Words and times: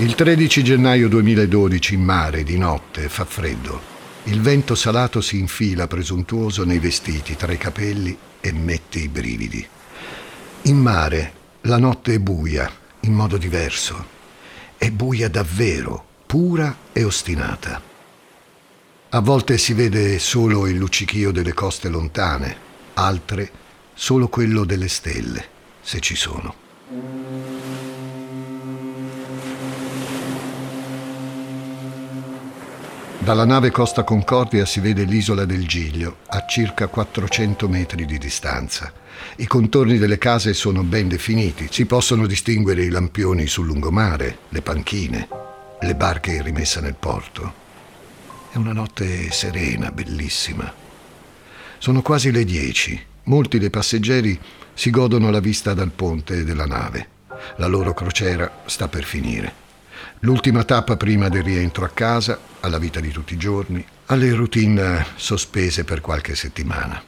Il 0.00 0.14
13 0.14 0.64
gennaio 0.64 1.10
2012 1.10 1.92
in 1.92 2.02
mare, 2.02 2.42
di 2.42 2.56
notte, 2.56 3.10
fa 3.10 3.26
freddo. 3.26 3.78
Il 4.24 4.40
vento 4.40 4.74
salato 4.74 5.20
si 5.20 5.38
infila 5.38 5.86
presuntuoso 5.88 6.64
nei 6.64 6.78
vestiti, 6.78 7.36
tra 7.36 7.52
i 7.52 7.58
capelli 7.58 8.16
e 8.40 8.50
mette 8.50 8.98
i 8.98 9.08
brividi. 9.08 9.68
In 10.62 10.78
mare 10.78 11.32
la 11.62 11.76
notte 11.76 12.14
è 12.14 12.18
buia, 12.18 12.72
in 13.00 13.12
modo 13.12 13.36
diverso. 13.36 14.06
È 14.78 14.90
buia 14.90 15.28
davvero, 15.28 16.02
pura 16.24 16.74
e 16.92 17.04
ostinata. 17.04 17.82
A 19.10 19.20
volte 19.20 19.58
si 19.58 19.74
vede 19.74 20.18
solo 20.18 20.66
il 20.66 20.78
luccichio 20.78 21.30
delle 21.30 21.52
coste 21.52 21.90
lontane, 21.90 22.56
altre 22.94 23.50
solo 23.92 24.28
quello 24.28 24.64
delle 24.64 24.88
stelle, 24.88 25.46
se 25.82 26.00
ci 26.00 26.16
sono. 26.16 27.49
Dalla 33.30 33.44
nave 33.44 33.70
Costa 33.70 34.02
Concordia 34.02 34.66
si 34.66 34.80
vede 34.80 35.04
l'isola 35.04 35.44
del 35.44 35.64
Giglio, 35.64 36.16
a 36.30 36.46
circa 36.46 36.88
400 36.88 37.68
metri 37.68 38.04
di 38.04 38.18
distanza. 38.18 38.92
I 39.36 39.46
contorni 39.46 39.98
delle 39.98 40.18
case 40.18 40.52
sono 40.52 40.82
ben 40.82 41.06
definiti, 41.06 41.68
si 41.70 41.86
possono 41.86 42.26
distinguere 42.26 42.82
i 42.82 42.88
lampioni 42.88 43.46
sul 43.46 43.66
lungomare, 43.66 44.38
le 44.48 44.62
panchine, 44.62 45.28
le 45.78 45.94
barche 45.94 46.32
in 46.32 46.42
rimessa 46.42 46.80
nel 46.80 46.96
porto. 46.96 47.54
È 48.50 48.56
una 48.56 48.72
notte 48.72 49.30
serena, 49.30 49.92
bellissima. 49.92 50.68
Sono 51.78 52.02
quasi 52.02 52.32
le 52.32 52.44
dieci. 52.44 53.00
Molti 53.26 53.60
dei 53.60 53.70
passeggeri 53.70 54.36
si 54.74 54.90
godono 54.90 55.30
la 55.30 55.38
vista 55.38 55.72
dal 55.72 55.92
ponte 55.92 56.42
della 56.42 56.66
nave. 56.66 57.06
La 57.58 57.68
loro 57.68 57.94
crociera 57.94 58.62
sta 58.64 58.88
per 58.88 59.04
finire. 59.04 59.59
L'ultima 60.22 60.64
tappa 60.64 60.98
prima 60.98 61.30
del 61.30 61.42
rientro 61.42 61.86
a 61.86 61.88
casa, 61.88 62.38
alla 62.60 62.76
vita 62.76 63.00
di 63.00 63.10
tutti 63.10 63.32
i 63.32 63.38
giorni, 63.38 63.82
alle 64.06 64.34
routine 64.34 65.06
sospese 65.16 65.84
per 65.84 66.02
qualche 66.02 66.34
settimana. 66.34 67.02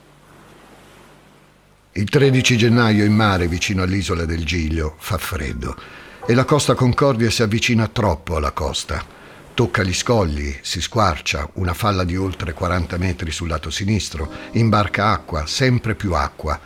Il 1.92 2.08
13 2.08 2.56
gennaio 2.56 3.04
in 3.04 3.12
mare 3.12 3.48
vicino 3.48 3.82
all'isola 3.82 4.24
del 4.24 4.46
Giglio 4.46 4.94
fa 4.98 5.18
freddo 5.18 5.76
e 6.24 6.32
la 6.32 6.46
Costa 6.46 6.74
Concordia 6.74 7.28
si 7.28 7.42
avvicina 7.42 7.86
troppo 7.86 8.36
alla 8.36 8.52
costa. 8.52 9.04
Tocca 9.52 9.82
gli 9.82 9.92
scogli, 9.92 10.56
si 10.62 10.80
squarcia, 10.80 11.50
una 11.54 11.74
falla 11.74 12.04
di 12.04 12.16
oltre 12.16 12.54
40 12.54 12.96
metri 12.96 13.30
sul 13.30 13.48
lato 13.48 13.68
sinistro, 13.68 14.30
imbarca 14.52 15.10
acqua, 15.10 15.44
sempre 15.44 15.94
più 15.94 16.14
acqua. 16.14 16.58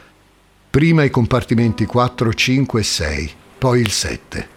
Prima 0.71 1.03
i 1.03 1.11
compartimenti 1.11 1.87
4, 1.87 2.33
5 2.33 2.81
e 2.81 2.85
6, 2.85 3.35
poi 3.59 3.81
il 3.81 3.91
7. 3.91 4.55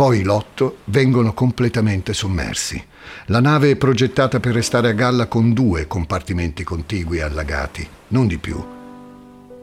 Poi 0.00 0.22
l'otto 0.22 0.78
vengono 0.86 1.34
completamente 1.34 2.14
sommersi. 2.14 2.82
La 3.26 3.42
nave 3.42 3.72
è 3.72 3.76
progettata 3.76 4.40
per 4.40 4.54
restare 4.54 4.88
a 4.88 4.92
galla 4.92 5.26
con 5.26 5.52
due 5.52 5.86
compartimenti 5.86 6.64
contigui 6.64 7.20
allagati, 7.20 7.86
non 8.08 8.26
di 8.26 8.38
più. 8.38 8.64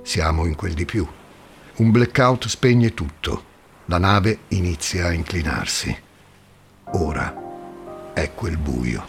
Siamo 0.03 0.45
in 0.45 0.53
quel 0.53 0.73
di 0.73 0.85
più. 0.85 1.07
Un 1.77 1.89
blackout 1.89 2.45
spegne 2.45 2.93
tutto. 2.93 3.43
La 3.85 3.97
nave 3.97 4.41
inizia 4.49 5.07
a 5.07 5.11
inclinarsi. 5.11 5.97
Ora 6.91 8.13
è 8.13 8.31
quel 8.35 8.57
buio, 8.57 9.07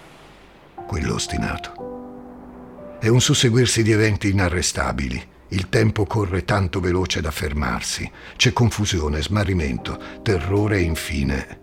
quello 0.87 1.13
ostinato. 1.13 2.97
È 2.99 3.09
un 3.09 3.21
susseguirsi 3.21 3.83
di 3.83 3.93
eventi 3.93 4.31
inarrestabili 4.31 5.37
il 5.51 5.69
tempo 5.69 6.05
corre 6.05 6.45
tanto 6.45 6.81
veloce 6.81 7.21
da 7.21 7.31
fermarsi. 7.31 8.11
C'è 8.37 8.53
confusione, 8.53 9.23
smarrimento, 9.23 9.99
terrore 10.23 10.79
e 10.79 10.83
infine 10.83 11.61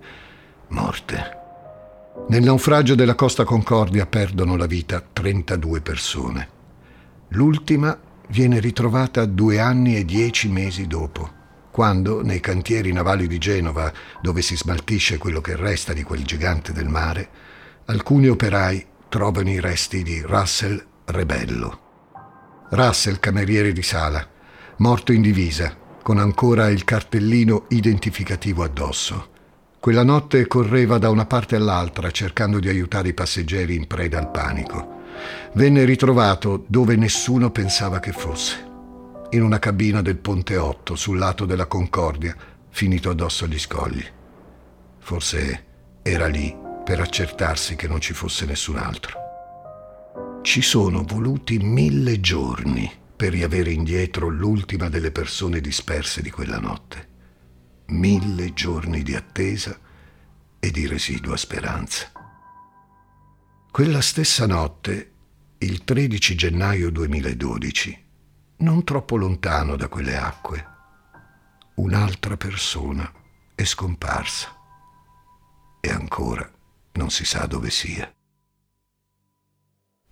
morte. 0.69 1.44
Nel 2.30 2.44
naufragio 2.44 2.95
della 2.95 3.16
Costa 3.16 3.44
Concordia 3.44 4.05
perdono 4.05 4.55
la 4.55 4.65
vita 4.65 5.02
32 5.02 5.82
persone. 5.82 6.49
L'ultima 7.30 7.98
viene 8.30 8.59
ritrovata 8.59 9.26
due 9.26 9.59
anni 9.59 9.95
e 9.98 10.05
dieci 10.05 10.49
mesi 10.49 10.88
dopo, 10.88 11.30
quando 11.71 12.23
nei 12.23 12.39
cantieri 12.39 12.92
navali 12.92 13.27
di 13.27 13.38
Genova, 13.38 13.92
dove 14.21 14.42
si 14.42 14.55
smaltisce 14.55 15.17
quello 15.17 15.42
che 15.42 15.55
resta 15.55 15.93
di 15.93 16.04
quel 16.04 16.23
gigante 16.23 16.71
del 16.71 16.88
mare, 16.88 17.30
alcuni 17.86 18.27
operai 18.27 18.86
trovano 19.09 19.49
i 19.49 19.59
resti 19.59 20.02
di 20.02 20.21
Russell 20.21 20.83
Rebello. 21.05 21.84
Russell, 22.70 23.20
cameriere 23.20 23.71
di 23.71 23.83
sala, 23.83 24.27
morto 24.77 25.11
in 25.11 25.21
divisa, 25.21 25.76
con 26.02 26.17
ancora 26.17 26.70
il 26.70 26.83
cartellino 26.83 27.65
identificativo 27.70 28.64
addosso. 28.64 29.30
Quella 29.80 30.03
notte 30.03 30.48
correva 30.48 30.98
da 30.98 31.09
una 31.09 31.26
parte 31.26 31.55
all'altra 31.55 32.09
cercando 32.09 32.59
di 32.59 32.67
aiutare 32.67 33.09
i 33.09 33.14
passeggeri 33.14 33.76
in 33.76 33.86
preda 33.87 34.17
al 34.17 34.31
panico. 34.31 35.02
Venne 35.53 35.86
ritrovato 35.86 36.65
dove 36.67 36.95
nessuno 36.95 37.52
pensava 37.52 37.99
che 37.99 38.11
fosse, 38.11 38.64
in 39.30 39.43
una 39.43 39.59
cabina 39.59 40.02
del 40.02 40.17
Ponte 40.17 40.58
8 40.58 40.95
sul 40.95 41.17
lato 41.17 41.45
della 41.45 41.67
Concordia, 41.67 42.36
finito 42.70 43.11
addosso 43.11 43.45
agli 43.45 43.59
scogli. 43.59 44.03
Forse 44.99 45.64
era 46.02 46.27
lì 46.27 46.55
per 46.83 46.99
accertarsi 46.99 47.76
che 47.76 47.87
non 47.87 48.02
ci 48.02 48.14
fosse 48.14 48.45
nessun 48.45 48.77
altro. 48.77 49.24
Ci 50.45 50.61
sono 50.61 51.02
voluti 51.02 51.58
mille 51.58 52.22
giorni 52.22 52.89
per 53.16 53.32
riavere 53.32 53.72
indietro 53.72 54.30
l'ultima 54.30 54.89
delle 54.89 55.10
persone 55.11 55.60
disperse 55.60 56.22
di 56.22 56.30
quella 56.30 56.60
notte. 56.60 57.10
Mille 57.88 58.54
giorni 58.54 59.02
di 59.02 59.16
attesa 59.16 59.78
e 60.60 60.70
di 60.70 60.86
residua 60.86 61.36
speranza. 61.36 62.11
Quella 63.72 64.02
stessa 64.02 64.45
notte, 64.45 65.14
il 65.58 65.83
13 65.83 66.36
gennaio 66.36 66.92
2012, 66.92 68.06
non 68.58 68.83
troppo 68.83 69.17
lontano 69.17 69.76
da 69.76 69.88
quelle 69.88 70.16
acque, 70.16 70.67
un'altra 71.77 72.38
persona 72.38 73.12
è 73.56 73.64
scomparsa 73.64 74.56
e 75.82 75.89
ancora 75.89 76.48
non 76.94 77.10
si 77.10 77.26
sa 77.26 77.48
dove 77.48 77.72
sia. 77.72 78.14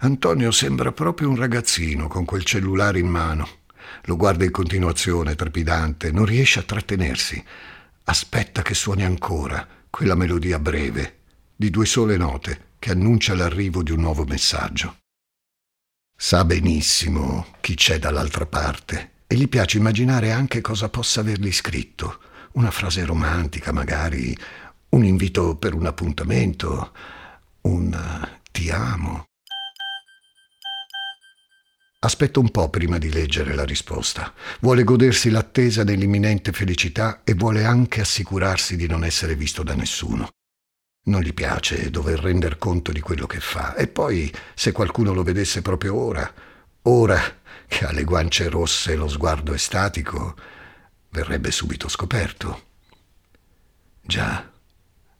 Antonio 0.00 0.52
sembra 0.52 0.92
proprio 0.92 1.28
un 1.28 1.34
ragazzino 1.34 2.06
con 2.06 2.24
quel 2.24 2.44
cellulare 2.44 3.00
in 3.00 3.08
mano. 3.08 3.48
Lo 4.04 4.14
guarda 4.16 4.44
in 4.44 4.52
continuazione, 4.52 5.34
trepidante, 5.34 6.12
non 6.12 6.24
riesce 6.24 6.60
a 6.60 6.62
trattenersi. 6.62 7.42
Aspetta 8.04 8.62
che 8.62 8.74
suoni 8.74 9.04
ancora 9.04 9.66
quella 9.90 10.14
melodia 10.14 10.60
breve, 10.60 11.18
di 11.56 11.70
due 11.70 11.84
sole 11.84 12.16
note, 12.16 12.66
che 12.78 12.92
annuncia 12.92 13.34
l'arrivo 13.34 13.82
di 13.82 13.90
un 13.90 14.00
nuovo 14.00 14.24
messaggio. 14.24 14.98
Sa 16.16 16.44
benissimo 16.44 17.46
chi 17.60 17.74
c'è 17.74 17.98
dall'altra 17.98 18.46
parte 18.46 19.14
e 19.26 19.34
gli 19.34 19.48
piace 19.48 19.78
immaginare 19.78 20.30
anche 20.30 20.60
cosa 20.60 20.88
possa 20.88 21.20
avergli 21.20 21.52
scritto. 21.52 22.20
Una 22.52 22.70
frase 22.70 23.04
romantica, 23.04 23.72
magari, 23.72 24.36
un 24.90 25.04
invito 25.04 25.56
per 25.56 25.74
un 25.74 25.86
appuntamento, 25.86 26.92
un 27.62 28.28
ti 28.52 28.70
amo. 28.70 29.27
Aspetta 32.00 32.38
un 32.38 32.50
po' 32.50 32.70
prima 32.70 32.96
di 32.96 33.10
leggere 33.10 33.54
la 33.54 33.64
risposta. 33.64 34.32
Vuole 34.60 34.84
godersi 34.84 35.30
l'attesa 35.30 35.82
dell'imminente 35.82 36.52
felicità 36.52 37.22
e 37.24 37.34
vuole 37.34 37.64
anche 37.64 38.00
assicurarsi 38.00 38.76
di 38.76 38.86
non 38.86 39.02
essere 39.02 39.34
visto 39.34 39.64
da 39.64 39.74
nessuno. 39.74 40.28
Non 41.06 41.22
gli 41.22 41.34
piace 41.34 41.90
dover 41.90 42.20
render 42.20 42.56
conto 42.56 42.92
di 42.92 43.00
quello 43.00 43.26
che 43.26 43.40
fa. 43.40 43.74
E 43.74 43.88
poi, 43.88 44.32
se 44.54 44.70
qualcuno 44.70 45.12
lo 45.12 45.24
vedesse 45.24 45.60
proprio 45.60 45.96
ora, 45.96 46.32
ora 46.82 47.20
che 47.66 47.84
ha 47.84 47.90
le 47.90 48.04
guance 48.04 48.48
rosse 48.48 48.92
e 48.92 48.96
lo 48.96 49.08
sguardo 49.08 49.52
estatico, 49.52 50.36
verrebbe 51.10 51.50
subito 51.50 51.88
scoperto. 51.88 52.66
Già, 54.02 54.48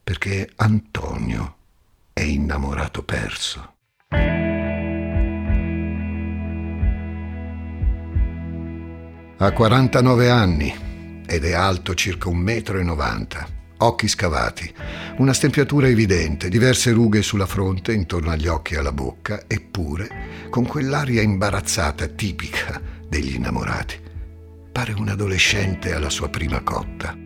perché 0.05 0.49
Antonio 0.57 1.57
è 2.13 2.23
innamorato 2.23 3.03
perso. 3.03 3.75
Ha 9.41 9.53
49 9.53 10.31
anni 10.31 11.23
ed 11.25 11.45
è 11.45 11.53
alto 11.53 11.95
circa 11.95 12.29
un 12.29 12.39
metro 12.39 12.77
e 12.77 12.83
90. 12.83 13.49
occhi 13.81 14.09
scavati, 14.09 14.75
una 15.19 15.33
stempiatura 15.33 15.87
evidente, 15.87 16.49
diverse 16.49 16.91
rughe 16.91 17.23
sulla 17.23 17.47
fronte, 17.47 17.93
intorno 17.93 18.33
agli 18.33 18.49
occhi 18.49 18.75
e 18.75 18.79
alla 18.79 18.91
bocca, 18.91 19.45
eppure 19.47 20.49
con 20.51 20.67
quell'aria 20.67 21.23
imbarazzata 21.23 22.09
tipica 22.09 22.83
degli 23.09 23.37
innamorati. 23.37 24.01
Pare 24.73 24.93
un 24.95 25.09
adolescente 25.09 25.95
alla 25.95 26.11
sua 26.11 26.29
prima 26.29 26.61
cotta. 26.63 27.17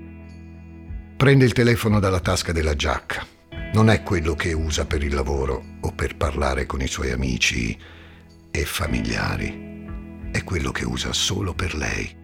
Prende 1.17 1.47
il 1.47 1.55
telefono 1.55 1.99
dalla 1.99 2.21
tasca 2.21 2.53
della 2.53 2.75
giacca. 2.75 3.27
Non 3.73 3.89
è 3.89 4.03
quello 4.03 4.35
che 4.35 4.53
usa 4.53 4.85
per 4.85 5.03
il 5.03 5.15
lavoro 5.15 5.65
o 5.81 5.93
per 5.93 6.17
parlare 6.17 6.67
con 6.67 6.83
i 6.83 6.89
suoi 6.89 7.11
amici 7.11 7.75
e 8.51 8.65
familiari. 8.67 9.72
È 10.33 10.43
quello 10.43 10.73
che 10.73 10.85
usa 10.85 11.13
solo 11.13 11.55
per 11.55 11.75
lei 11.75 12.21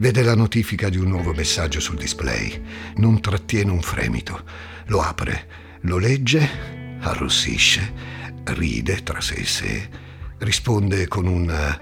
Vede 0.00 0.22
la 0.22 0.34
notifica 0.34 0.88
di 0.88 0.96
un 0.96 1.08
nuovo 1.08 1.34
messaggio 1.34 1.78
sul 1.78 1.98
display. 1.98 2.58
Non 2.96 3.20
trattiene 3.20 3.70
un 3.70 3.82
fremito. 3.82 4.44
Lo 4.86 5.02
apre, 5.02 5.78
lo 5.82 5.98
legge, 5.98 6.96
arrossisce, 7.00 7.92
ride 8.44 9.02
tra 9.02 9.20
sé 9.20 9.34
e 9.34 9.44
sé, 9.44 9.88
risponde 10.38 11.06
con 11.06 11.26
un 11.26 11.78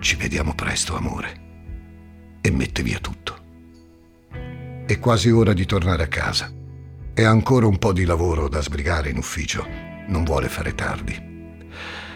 ci 0.00 0.16
vediamo 0.16 0.56
presto, 0.56 0.96
amore, 0.96 2.38
e 2.40 2.50
mette 2.50 2.82
via 2.82 2.98
tutto. 2.98 3.42
È 4.84 4.98
quasi 4.98 5.30
ora 5.30 5.52
di 5.52 5.66
tornare 5.66 6.02
a 6.02 6.08
casa. 6.08 6.52
Ha 7.14 7.28
ancora 7.28 7.68
un 7.68 7.78
po' 7.78 7.92
di 7.92 8.04
lavoro 8.04 8.48
da 8.48 8.60
sbrigare 8.60 9.08
in 9.08 9.18
ufficio. 9.18 9.64
Non 10.08 10.24
vuole 10.24 10.48
fare 10.48 10.74
tardi. 10.74 11.33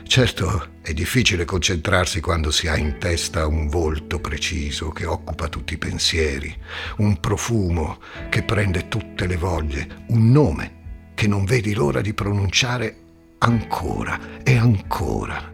Certo, 0.09 0.79
è 0.81 0.95
difficile 0.95 1.45
concentrarsi 1.45 2.23
quando 2.23 2.51
si 2.51 2.67
ha 2.67 2.79
in 2.79 2.97
testa 2.99 3.47
un 3.47 3.69
volto 3.69 4.21
preciso 4.21 4.89
che 4.89 5.05
occupa 5.05 5.49
tutti 5.49 5.75
i 5.75 5.79
pensieri, 5.79 6.53
un 6.97 7.21
profumo 7.21 8.01
che 8.31 8.43
prende 8.43 8.89
tutte 8.89 9.27
le 9.27 9.37
voglie, 9.37 10.05
un 10.09 10.31
nome 10.31 11.13
che 11.15 11.29
non 11.29 11.45
vedi 11.45 11.75
l'ora 11.75 12.01
di 12.01 12.15
pronunciare 12.15 12.97
ancora 13.37 14.43
e 14.43 14.57
ancora. 14.57 15.53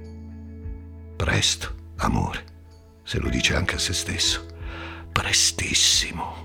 Presto, 1.17 1.75
amore, 1.97 2.45
se 3.03 3.19
lo 3.19 3.29
dice 3.29 3.57
anche 3.57 3.75
a 3.75 3.79
se 3.79 3.93
stesso. 3.93 4.47
Prestissimo. 5.11 6.44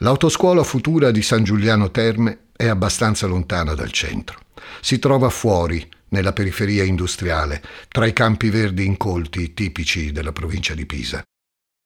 L'autoscuola 0.00 0.62
futura 0.62 1.10
di 1.10 1.22
San 1.22 1.42
Giuliano 1.42 1.90
Terme 1.90 2.48
è 2.54 2.66
abbastanza 2.66 3.26
lontana 3.26 3.72
dal 3.72 3.92
centro. 3.92 4.38
Si 4.82 4.98
trova 4.98 5.30
fuori, 5.30 5.88
nella 6.08 6.34
periferia 6.34 6.84
industriale, 6.84 7.62
tra 7.88 8.04
i 8.04 8.12
campi 8.12 8.50
verdi 8.50 8.84
incolti 8.84 9.54
tipici 9.54 10.12
della 10.12 10.32
provincia 10.32 10.74
di 10.74 10.84
Pisa. 10.84 11.22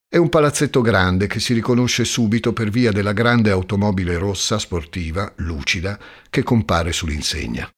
È 0.08 0.16
un 0.16 0.28
palazzetto 0.28 0.80
grande 0.80 1.28
che 1.28 1.38
si 1.38 1.54
riconosce 1.54 2.04
subito 2.04 2.52
per 2.52 2.68
via 2.70 2.90
della 2.90 3.12
grande 3.12 3.52
automobile 3.52 4.18
rossa 4.18 4.58
sportiva, 4.58 5.32
lucida, 5.36 5.96
che 6.28 6.42
compare 6.42 6.90
sull'insegna. 6.90 7.70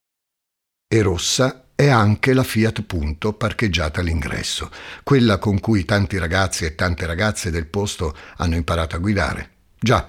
E 0.89 1.03
rossa 1.03 1.67
è 1.75 1.89
anche 1.89 2.33
la 2.33 2.43
Fiat 2.43 2.85
Punto 2.85 3.35
parcheggiata 3.35 4.01
all'ingresso, 4.01 4.71
quella 5.03 5.37
con 5.37 5.61
cui 5.61 5.85
tanti 5.85 6.17
ragazzi 6.17 6.65
e 6.65 6.75
tante 6.75 7.05
ragazze 7.05 7.51
del 7.51 7.67
posto 7.67 8.17
hanno 8.39 8.55
imparato 8.55 8.97
a 8.97 8.99
guidare. 8.99 9.51
Già, 9.79 10.09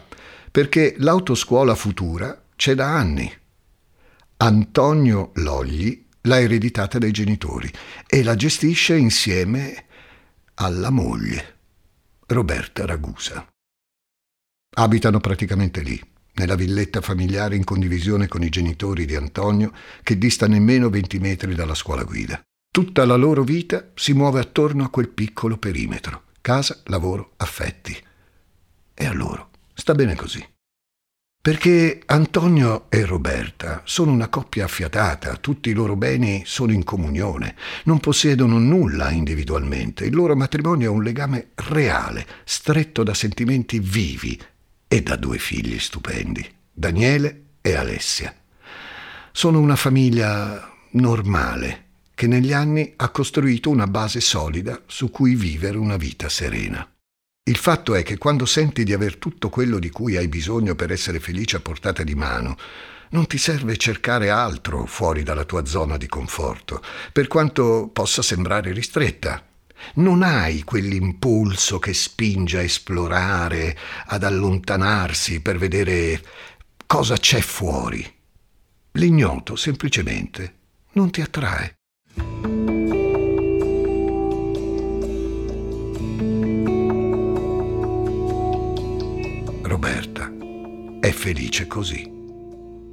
perché 0.54 0.94
l'autoscuola 1.00 1.74
futura 1.74 2.44
c'è 2.56 2.76
da 2.76 2.96
anni. 2.96 3.28
Antonio 4.38 5.32
Logli 5.38 6.06
l'ha 6.22 6.40
ereditata 6.40 7.00
dai 7.00 7.10
genitori 7.10 7.72
e 8.06 8.22
la 8.22 8.36
gestisce 8.36 8.96
insieme 8.96 9.86
alla 10.54 10.92
moglie, 10.92 11.58
Roberta 12.28 12.86
Ragusa. 12.86 13.48
Abitano 14.76 15.20
praticamente 15.20 15.82
lì, 15.82 16.00
nella 16.34 16.54
villetta 16.54 17.02
familiare 17.02 17.56
in 17.56 17.64
condivisione 17.64 18.28
con 18.28 18.44
i 18.44 18.50
genitori 18.50 19.06
di 19.06 19.16
Antonio, 19.16 19.72
che 20.04 20.20
dista 20.20 20.48
nemmeno 20.48 20.92
20 20.92 21.18
metri 21.18 21.56
dalla 21.56 21.74
scuola 21.74 22.04
guida. 22.04 22.40
Tutta 22.72 23.06
la 23.08 23.16
loro 23.16 23.42
vita 23.42 23.90
si 23.96 24.14
muove 24.14 24.40
attorno 24.40 24.84
a 24.84 24.90
quel 24.92 25.10
piccolo 25.10 25.58
perimetro. 25.58 26.26
Casa, 26.42 26.80
lavoro, 26.86 27.34
affetti. 27.38 27.98
E 28.94 29.06
a 29.08 29.14
loro 29.14 29.50
Sta 29.74 29.94
bene 29.94 30.16
così. 30.16 30.46
Perché 31.44 32.02
Antonio 32.06 32.90
e 32.90 33.04
Roberta 33.04 33.82
sono 33.84 34.14
una 34.14 34.30
coppia 34.30 34.64
affiatata, 34.64 35.36
tutti 35.36 35.72
i 35.72 35.74
loro 35.74 35.98
beni 35.98 36.44
sono 36.46 36.72
in 36.72 36.86
comunione, 36.86 37.58
non 37.84 38.00
possiedono 38.00 38.60
nulla 38.60 39.12
individualmente, 39.12 40.06
il 40.06 40.16
loro 40.16 40.38
matrimonio 40.38 40.90
è 40.90 40.94
un 40.94 41.04
legame 41.04 41.50
reale, 41.56 42.26
stretto 42.46 43.04
da 43.04 43.14
sentimenti 43.14 43.80
vivi 43.80 44.42
e 44.88 45.02
da 45.04 45.18
due 45.18 45.38
figli 45.38 45.78
stupendi, 45.80 46.50
Daniele 46.72 47.56
e 47.60 47.76
Alessia. 47.76 48.34
Sono 49.34 49.60
una 49.60 49.76
famiglia 49.76 50.72
normale 50.92 51.88
che 52.16 52.28
negli 52.28 52.54
anni 52.54 52.94
ha 52.96 53.10
costruito 53.10 53.70
una 53.70 53.88
base 53.88 54.22
solida 54.22 54.82
su 54.86 55.10
cui 55.10 55.36
vivere 55.36 55.78
una 55.78 55.98
vita 55.98 56.30
serena. 56.30 56.90
Il 57.46 57.58
fatto 57.58 57.94
è 57.94 58.04
che 58.04 58.18
quando 58.18 58.46
senti 58.46 58.86
di 58.86 58.94
aver 58.94 59.18
tutto 59.18 59.50
quello 59.50 59.78
di 59.78 59.90
cui 59.90 60.16
hai 60.16 60.30
bisogno 60.30 60.76
per 60.76 60.94
essere 60.94 61.20
felice 61.20 61.58
a 61.58 61.60
portata 61.60 62.02
di 62.02 62.16
mano, 62.16 62.56
non 63.10 63.28
ti 63.28 63.38
serve 63.38 63.76
cercare 63.76 64.30
altro 64.30 64.86
fuori 64.86 65.24
dalla 65.24 65.44
tua 65.44 65.66
zona 65.66 65.98
di 65.98 66.08
conforto, 66.08 66.82
per 67.12 67.28
quanto 67.28 67.90
possa 67.92 68.22
sembrare 68.22 68.72
ristretta. 68.72 69.46
Non 69.96 70.24
hai 70.24 70.64
quell'impulso 70.64 71.80
che 71.80 71.94
spinge 71.94 72.60
a 72.60 72.64
esplorare, 72.64 73.78
ad 74.06 74.24
allontanarsi 74.24 75.42
per 75.42 75.58
vedere 75.58 76.24
cosa 76.86 77.18
c'è 77.18 77.42
fuori. 77.42 78.10
L'ignoto 78.94 79.58
semplicemente 79.58 80.60
non 80.94 81.12
ti 81.12 81.20
attrae. 81.20 81.76
Roberta 89.84 90.32
è 91.02 91.12
felice 91.12 91.68
così. 91.68 92.10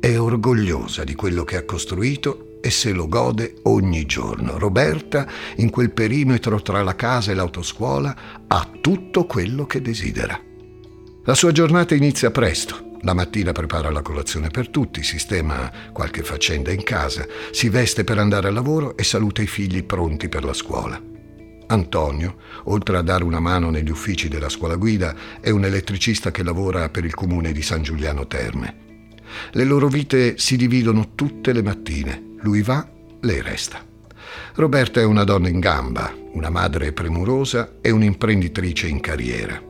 È 0.00 0.18
orgogliosa 0.18 1.04
di 1.04 1.14
quello 1.14 1.44
che 1.44 1.56
ha 1.56 1.64
costruito 1.64 2.58
e 2.60 2.70
se 2.70 2.90
lo 2.90 3.06
gode 3.06 3.58
ogni 3.62 4.04
giorno. 4.06 4.58
Roberta, 4.58 5.24
in 5.58 5.70
quel 5.70 5.92
perimetro 5.92 6.60
tra 6.62 6.82
la 6.82 6.96
casa 6.96 7.30
e 7.30 7.34
l'autoscuola, 7.34 8.16
ha 8.48 8.68
tutto 8.80 9.24
quello 9.26 9.66
che 9.66 9.80
desidera. 9.80 10.36
La 11.22 11.34
sua 11.34 11.52
giornata 11.52 11.94
inizia 11.94 12.32
presto. 12.32 12.96
La 13.02 13.14
mattina 13.14 13.52
prepara 13.52 13.90
la 13.90 14.02
colazione 14.02 14.48
per 14.48 14.68
tutti, 14.68 15.04
sistema 15.04 15.70
qualche 15.92 16.24
faccenda 16.24 16.72
in 16.72 16.82
casa, 16.82 17.24
si 17.52 17.68
veste 17.68 18.02
per 18.02 18.18
andare 18.18 18.48
al 18.48 18.54
lavoro 18.54 18.96
e 18.96 19.04
saluta 19.04 19.42
i 19.42 19.46
figli 19.46 19.84
pronti 19.84 20.28
per 20.28 20.42
la 20.42 20.54
scuola. 20.54 21.00
Antonio, 21.70 22.36
oltre 22.64 22.96
a 22.96 23.02
dare 23.02 23.22
una 23.22 23.38
mano 23.38 23.70
negli 23.70 23.90
uffici 23.90 24.28
della 24.28 24.48
scuola 24.48 24.74
guida, 24.74 25.14
è 25.40 25.50
un 25.50 25.64
elettricista 25.64 26.32
che 26.32 26.42
lavora 26.42 26.88
per 26.88 27.04
il 27.04 27.14
comune 27.14 27.52
di 27.52 27.62
San 27.62 27.82
Giuliano 27.82 28.26
Terme. 28.26 28.88
Le 29.52 29.64
loro 29.64 29.86
vite 29.86 30.36
si 30.36 30.56
dividono 30.56 31.14
tutte 31.14 31.52
le 31.52 31.62
mattine. 31.62 32.34
Lui 32.40 32.62
va, 32.62 32.88
lei 33.20 33.40
resta. 33.40 33.84
Roberta 34.54 35.00
è 35.00 35.04
una 35.04 35.22
donna 35.22 35.48
in 35.48 35.60
gamba, 35.60 36.12
una 36.32 36.50
madre 36.50 36.92
premurosa 36.92 37.74
e 37.80 37.90
un'imprenditrice 37.90 38.88
in 38.88 38.98
carriera. 38.98 39.62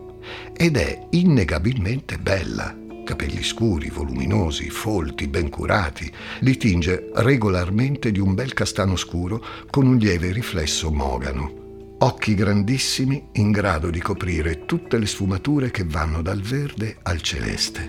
Ed 0.57 0.78
è 0.78 1.07
innegabilmente 1.11 2.16
bella. 2.16 2.75
Capelli 3.04 3.42
scuri, 3.42 3.90
voluminosi, 3.90 4.71
folti, 4.71 5.28
ben 5.28 5.50
curati. 5.50 6.11
Li 6.40 6.57
tinge 6.57 7.11
regolarmente 7.16 8.11
di 8.11 8.21
un 8.21 8.35
bel 8.35 8.54
castano 8.54 8.97
scuro 8.97 9.45
con 9.69 9.87
un 9.87 9.99
lieve 9.99 10.33
riflesso 10.33 10.90
mogano 10.90 11.60
occhi 12.02 12.35
grandissimi 12.35 13.28
in 13.33 13.50
grado 13.50 13.90
di 13.90 14.00
coprire 14.00 14.64
tutte 14.64 14.97
le 14.97 15.07
sfumature 15.07 15.71
che 15.71 15.85
vanno 15.85 16.23
dal 16.23 16.40
verde 16.40 16.97
al 17.02 17.21
celeste. 17.21 17.87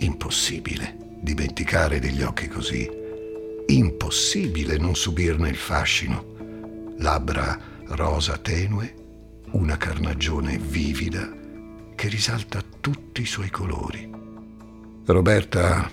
Impossibile 0.00 0.96
dimenticare 1.22 1.98
degli 1.98 2.22
occhi 2.22 2.48
così, 2.48 2.88
impossibile 3.68 4.76
non 4.76 4.94
subirne 4.94 5.48
il 5.48 5.56
fascino. 5.56 6.94
Labbra 6.98 7.58
rosa 7.88 8.36
tenue, 8.36 8.94
una 9.52 9.78
carnagione 9.78 10.58
vivida 10.58 11.30
che 11.94 12.08
risalta 12.08 12.62
tutti 12.80 13.22
i 13.22 13.26
suoi 13.26 13.48
colori. 13.48 14.10
Roberta 15.06 15.90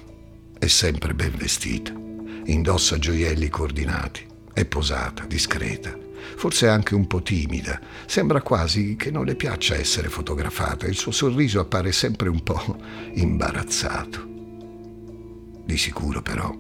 è 0.60 0.68
sempre 0.68 1.14
ben 1.14 1.36
vestita, 1.38 1.94
indossa 2.46 3.00
gioielli 3.00 3.48
coordinati, 3.48 4.26
è 4.54 4.66
posata, 4.66 5.26
discreta 5.26 6.06
forse 6.36 6.68
anche 6.68 6.96
un 6.96 7.08
po' 7.08 7.22
timida. 7.22 7.80
Sembra 8.06 8.42
quasi 8.42 8.96
che 8.96 9.12
non 9.12 9.26
le 9.26 9.36
piaccia 9.36 9.76
essere 9.76 10.10
fotografata. 10.10 10.88
Il 10.88 10.96
suo 10.96 11.12
sorriso 11.12 11.60
appare 11.60 11.92
sempre 11.92 12.30
un 12.30 12.44
po' 12.44 12.78
imbarazzato. 13.14 14.26
Di 15.66 15.78
sicuro 15.78 16.22
però 16.22 16.56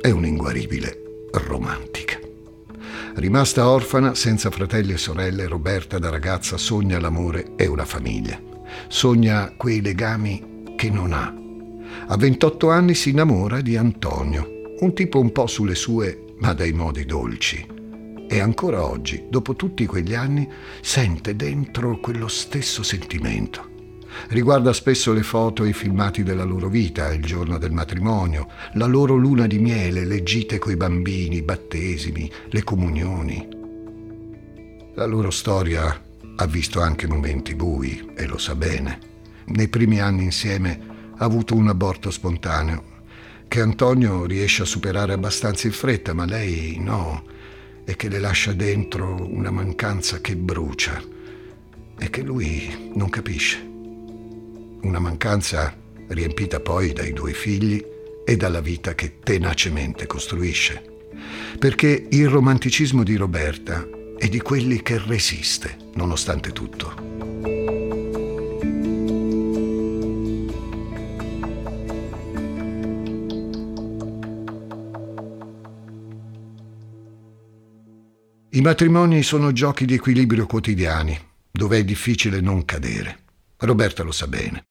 è 0.00 0.10
un'inguaribile 0.10 1.28
romantica. 1.32 2.18
Rimasta 3.14 3.68
orfana, 3.68 4.14
senza 4.14 4.50
fratelli 4.50 4.92
e 4.92 4.98
sorelle, 4.98 5.46
Roberta 5.46 5.98
da 5.98 6.10
ragazza 6.10 6.56
sogna 6.56 6.98
l'amore 7.00 7.52
e 7.56 7.66
una 7.66 7.84
famiglia. 7.84 8.40
Sogna 8.88 9.52
quei 9.56 9.80
legami 9.80 10.74
che 10.76 10.90
non 10.90 11.12
ha. 11.12 11.34
A 12.06 12.16
28 12.16 12.70
anni 12.70 12.94
si 12.94 13.10
innamora 13.10 13.60
di 13.60 13.76
Antonio, 13.76 14.74
un 14.80 14.94
tipo 14.94 15.18
un 15.20 15.32
po' 15.32 15.46
sulle 15.46 15.74
sue, 15.74 16.34
ma 16.38 16.52
dai 16.52 16.72
modi 16.72 17.04
dolci. 17.04 17.79
E 18.32 18.38
ancora 18.38 18.86
oggi, 18.86 19.24
dopo 19.28 19.56
tutti 19.56 19.86
quegli 19.86 20.14
anni, 20.14 20.48
sente 20.80 21.34
dentro 21.34 21.98
quello 21.98 22.28
stesso 22.28 22.84
sentimento. 22.84 23.98
Riguarda 24.28 24.72
spesso 24.72 25.12
le 25.12 25.24
foto 25.24 25.64
e 25.64 25.70
i 25.70 25.72
filmati 25.72 26.22
della 26.22 26.44
loro 26.44 26.68
vita, 26.68 27.12
il 27.12 27.24
giorno 27.24 27.58
del 27.58 27.72
matrimonio, 27.72 28.46
la 28.74 28.86
loro 28.86 29.16
luna 29.16 29.48
di 29.48 29.58
miele, 29.58 30.04
le 30.04 30.22
gite 30.22 30.58
coi 30.58 30.76
bambini, 30.76 31.38
i 31.38 31.42
battesimi, 31.42 32.30
le 32.50 32.62
comunioni. 32.62 33.48
La 34.94 35.06
loro 35.06 35.32
storia 35.32 36.00
ha 36.36 36.46
visto 36.46 36.80
anche 36.80 37.08
momenti 37.08 37.56
bui 37.56 38.12
e 38.14 38.26
lo 38.26 38.38
sa 38.38 38.54
bene. 38.54 39.00
Nei 39.46 39.66
primi 39.66 39.98
anni 39.98 40.22
insieme 40.22 40.80
ha 41.16 41.24
avuto 41.24 41.56
un 41.56 41.66
aborto 41.66 42.12
spontaneo 42.12 42.98
che 43.48 43.60
Antonio 43.60 44.24
riesce 44.24 44.62
a 44.62 44.66
superare 44.66 45.14
abbastanza 45.14 45.66
in 45.66 45.72
fretta, 45.72 46.14
ma 46.14 46.24
lei 46.24 46.78
no, 46.78 47.24
e 47.90 47.96
che 47.96 48.08
le 48.08 48.20
lascia 48.20 48.52
dentro 48.52 49.26
una 49.28 49.50
mancanza 49.50 50.20
che 50.20 50.36
brucia 50.36 51.02
e 51.98 52.08
che 52.08 52.22
lui 52.22 52.92
non 52.94 53.10
capisce 53.10 53.68
una 54.82 54.98
mancanza 54.98 55.76
riempita 56.08 56.60
poi 56.60 56.92
dai 56.92 57.12
due 57.12 57.32
figli 57.32 57.84
e 58.24 58.36
dalla 58.36 58.60
vita 58.60 58.94
che 58.94 59.18
tenacemente 59.22 60.06
costruisce. 60.06 60.82
Perché 61.58 62.06
il 62.08 62.28
romanticismo 62.28 63.02
di 63.02 63.16
Roberta 63.16 63.86
è 64.16 64.28
di 64.28 64.40
quelli 64.40 64.82
che 64.82 64.98
resiste, 65.04 65.76
nonostante 65.94 66.52
tutto. 66.52 67.09
I 78.52 78.62
matrimoni 78.62 79.22
sono 79.22 79.52
giochi 79.52 79.84
di 79.84 79.94
equilibrio 79.94 80.44
quotidiani, 80.44 81.16
dove 81.52 81.78
è 81.78 81.84
difficile 81.84 82.40
non 82.40 82.64
cadere. 82.64 83.18
Roberta 83.58 84.02
lo 84.02 84.10
sa 84.10 84.26
bene. 84.26 84.64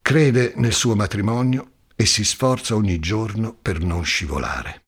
Crede 0.00 0.54
nel 0.56 0.72
suo 0.72 0.96
matrimonio 0.96 1.72
e 1.94 2.06
si 2.06 2.24
sforza 2.24 2.74
ogni 2.74 2.98
giorno 2.98 3.52
per 3.52 3.82
non 3.82 4.02
scivolare. 4.02 4.84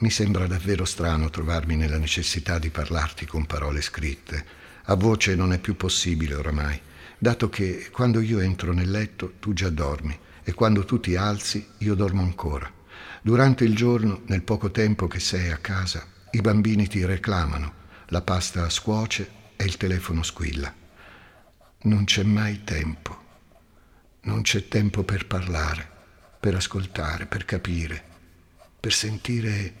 Mi 0.00 0.10
sembra 0.10 0.46
davvero 0.46 0.84
strano 0.84 1.30
trovarmi 1.30 1.76
nella 1.76 1.96
necessità 1.96 2.58
di 2.58 2.68
parlarti 2.68 3.24
con 3.24 3.46
parole 3.46 3.80
scritte. 3.80 4.44
A 4.84 4.96
voce 4.96 5.34
non 5.34 5.54
è 5.54 5.58
più 5.60 5.76
possibile 5.76 6.34
oramai, 6.34 6.78
dato 7.16 7.48
che 7.48 7.88
quando 7.90 8.20
io 8.20 8.38
entro 8.38 8.74
nel 8.74 8.90
letto 8.90 9.36
tu 9.40 9.54
già 9.54 9.70
dormi 9.70 10.18
e 10.42 10.52
quando 10.52 10.84
tu 10.84 11.00
ti 11.00 11.16
alzi 11.16 11.66
io 11.78 11.94
dormo 11.94 12.20
ancora. 12.20 12.73
Durante 13.26 13.64
il 13.64 13.74
giorno, 13.74 14.20
nel 14.26 14.42
poco 14.42 14.70
tempo 14.70 15.06
che 15.06 15.18
sei 15.18 15.50
a 15.50 15.56
casa, 15.56 16.06
i 16.32 16.42
bambini 16.42 16.86
ti 16.86 17.06
reclamano, 17.06 17.72
la 18.08 18.20
pasta 18.20 18.68
scuoce 18.68 19.30
e 19.56 19.64
il 19.64 19.78
telefono 19.78 20.22
squilla. 20.22 20.70
Non 21.84 22.04
c'è 22.04 22.22
mai 22.22 22.64
tempo. 22.64 23.16
Non 24.24 24.42
c'è 24.42 24.68
tempo 24.68 25.04
per 25.04 25.26
parlare, 25.26 25.88
per 26.38 26.54
ascoltare, 26.56 27.24
per 27.24 27.46
capire, 27.46 28.04
per 28.78 28.92
sentire 28.92 29.74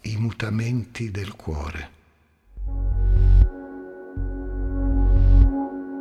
i 0.00 0.16
mutamenti 0.16 1.12
del 1.12 1.36
cuore. 1.36 1.90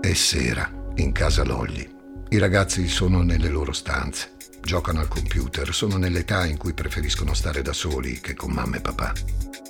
È 0.01 0.13
sera, 0.13 0.67
in 0.95 1.11
casa 1.11 1.43
Logli. 1.43 1.87
I 2.29 2.39
ragazzi 2.39 2.87
sono 2.87 3.21
nelle 3.21 3.49
loro 3.49 3.71
stanze, 3.71 4.36
giocano 4.67 4.99
al 4.99 5.07
computer, 5.07 5.73
sono 5.73 5.95
nell'età 5.95 6.45
in 6.45 6.57
cui 6.57 6.73
preferiscono 6.73 7.33
stare 7.33 7.61
da 7.61 7.71
soli 7.71 8.19
che 8.19 8.33
con 8.33 8.51
mamma 8.51 8.75
e 8.75 8.81
papà. 8.81 9.13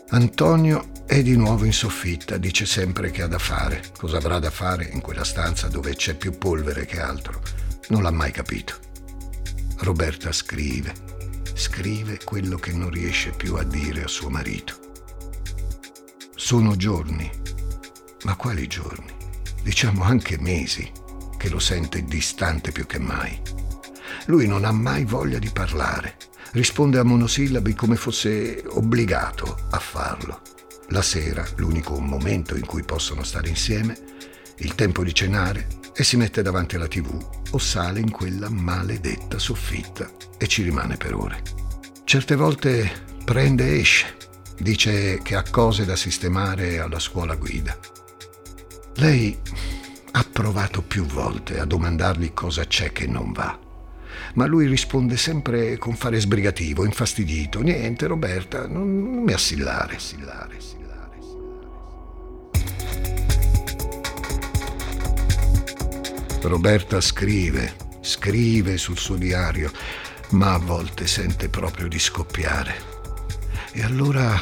Antonio 0.10 0.90
è 1.06 1.22
di 1.22 1.38
nuovo 1.38 1.66
in 1.66 1.72
soffitta, 1.72 2.38
dice 2.38 2.66
sempre 2.66 3.12
che 3.12 3.22
ha 3.22 3.28
da 3.28 3.38
fare. 3.38 3.84
Cosa 3.96 4.18
avrà 4.18 4.40
da 4.40 4.50
fare 4.50 4.86
in 4.86 5.02
quella 5.02 5.24
stanza 5.24 5.68
dove 5.68 5.96
c'è 5.96 6.16
più 6.16 6.36
polvere 6.40 6.88
che 6.88 7.00
altro? 7.00 7.44
Non 7.90 8.02
l'ha 8.02 8.10
mai 8.10 8.32
capito. 8.32 8.80
Roberta 9.82 10.32
scrive, 10.32 10.96
scrive 11.54 12.18
quello 12.24 12.58
che 12.58 12.72
non 12.72 12.90
riesce 12.90 13.30
più 13.30 13.54
a 13.54 13.64
dire 13.64 14.04
a 14.04 14.08
suo 14.08 14.32
marito. 14.32 14.80
Sono 16.36 16.76
giorni, 16.76 17.30
ma 18.24 18.36
quali 18.36 18.66
giorni? 18.66 19.14
Diciamo 19.62 20.02
anche 20.02 20.40
mesi, 20.40 20.92
che 21.38 21.50
lo 21.50 21.60
sente 21.60 22.04
distante 22.04 22.72
più 22.72 22.88
che 22.88 22.98
mai. 22.98 23.40
Lui 24.28 24.48
non 24.48 24.64
ha 24.64 24.72
mai 24.72 25.04
voglia 25.04 25.40
di 25.40 25.50
parlare 25.52 26.16
risponde 26.52 26.98
a 26.98 27.04
monosillabi 27.04 27.74
come 27.74 27.96
fosse 27.96 28.64
obbligato 28.70 29.58
a 29.70 29.80
farlo. 29.80 30.42
La 30.90 31.02
sera, 31.02 31.46
l'unico 31.56 32.00
momento 32.00 32.56
in 32.56 32.66
cui 32.66 32.84
possono 32.84 33.24
stare 33.24 33.50
insieme, 33.50 33.98
il 34.58 34.76
tempo 34.76 35.04
di 35.04 35.14
cenare 35.14 35.68
e 35.94 36.04
si 36.04 36.16
mette 36.18 36.42
davanti 36.42 36.76
alla 36.76 36.88
tv 36.88 37.10
o 37.52 37.58
sale 37.58 38.00
in 38.00 38.10
quella 38.10 38.50
maledetta 38.50 39.38
soffitta 39.38 40.10
e 40.38 40.48
ci 40.48 40.64
rimane 40.64 40.96
per 40.98 41.14
ore. 41.14 41.42
Certe 42.06 42.36
volte 42.36 42.90
prende 43.24 43.68
e 43.68 43.80
esce, 43.80 44.16
dice 44.58 45.20
che 45.22 45.36
ha 45.36 45.44
cose 45.44 45.84
da 45.86 45.96
sistemare 45.96 46.80
alla 46.80 47.00
scuola 47.00 47.36
guida. 47.36 47.78
Lei 48.96 49.38
ha 50.12 50.26
provato 50.32 50.82
più 50.82 51.06
volte 51.06 51.60
a 51.60 51.66
domandargli 51.66 52.34
cosa 52.34 52.66
c'è 52.66 52.92
che 52.92 53.06
non 53.06 53.32
va 53.32 53.66
ma 54.36 54.46
lui 54.46 54.68
risponde 54.68 55.18
sempre 55.18 55.78
con 55.78 55.96
fare 55.96 56.20
sbrigativo, 56.20 56.86
infastidito. 56.86 57.62
Niente, 57.62 58.08
Roberta, 58.08 58.68
non, 58.68 59.02
non 59.02 59.24
mi 59.24 59.34
assillare, 59.34 59.96
assillare, 59.96 60.58
assillare. 60.58 60.76
Roberta 66.42 67.02
scrive, 67.02 67.76
scrive 68.00 68.78
sul 68.78 68.98
suo 68.98 69.16
diario, 69.16 69.72
ma 70.30 70.54
a 70.54 70.60
volte 70.60 71.06
sente 71.08 71.50
proprio 71.50 71.88
di 71.88 72.00
scoppiare. 72.00 72.76
E 73.74 73.84
allora 73.84 74.42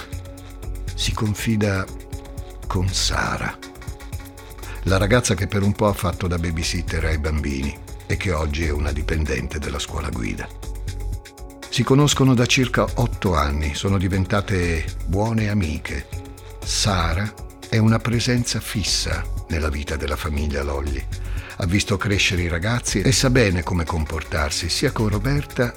si 0.94 1.14
confida 1.14 1.86
con 2.68 2.88
Sara, 2.90 3.58
la 4.84 4.98
ragazza 4.98 5.34
che 5.34 5.48
per 5.48 5.64
un 5.64 5.74
po' 5.74 5.88
ha 5.88 5.94
fatto 5.94 6.28
da 6.28 6.38
babysitter 6.38 7.06
ai 7.06 7.18
bambini 7.18 7.85
e 8.08 8.18
che 8.18 8.32
oggi 8.32 8.66
è 8.66 8.72
una 8.72 8.92
dipendente 8.92 9.60
della 9.60 9.80
scuola 9.80 10.10
guida. 10.10 10.48
Si 11.70 11.84
conoscono 11.84 12.34
da 12.34 12.46
circa 12.46 12.88
otto 12.96 13.36
anni, 13.36 13.76
sono 13.76 13.98
diventate 13.98 14.86
buone 15.06 15.50
amiche. 15.50 16.08
Sara 16.64 17.34
è 17.68 17.78
una 17.78 18.00
presenza 18.00 18.60
fissa 18.60 19.24
nella 19.50 19.70
vita 19.70 19.96
della 19.96 20.16
famiglia 20.16 20.64
Lolli. 20.64 21.04
Ha 21.58 21.66
visto 21.66 21.98
crescere 21.98 22.44
i 22.44 22.48
ragazzi 22.48 23.02
e 23.02 23.12
sa 23.12 23.30
bene 23.30 23.64
come 23.64 23.84
comportarsi 23.84 24.70
sia 24.70 24.92
con 24.92 25.10
Roberta 25.10 25.74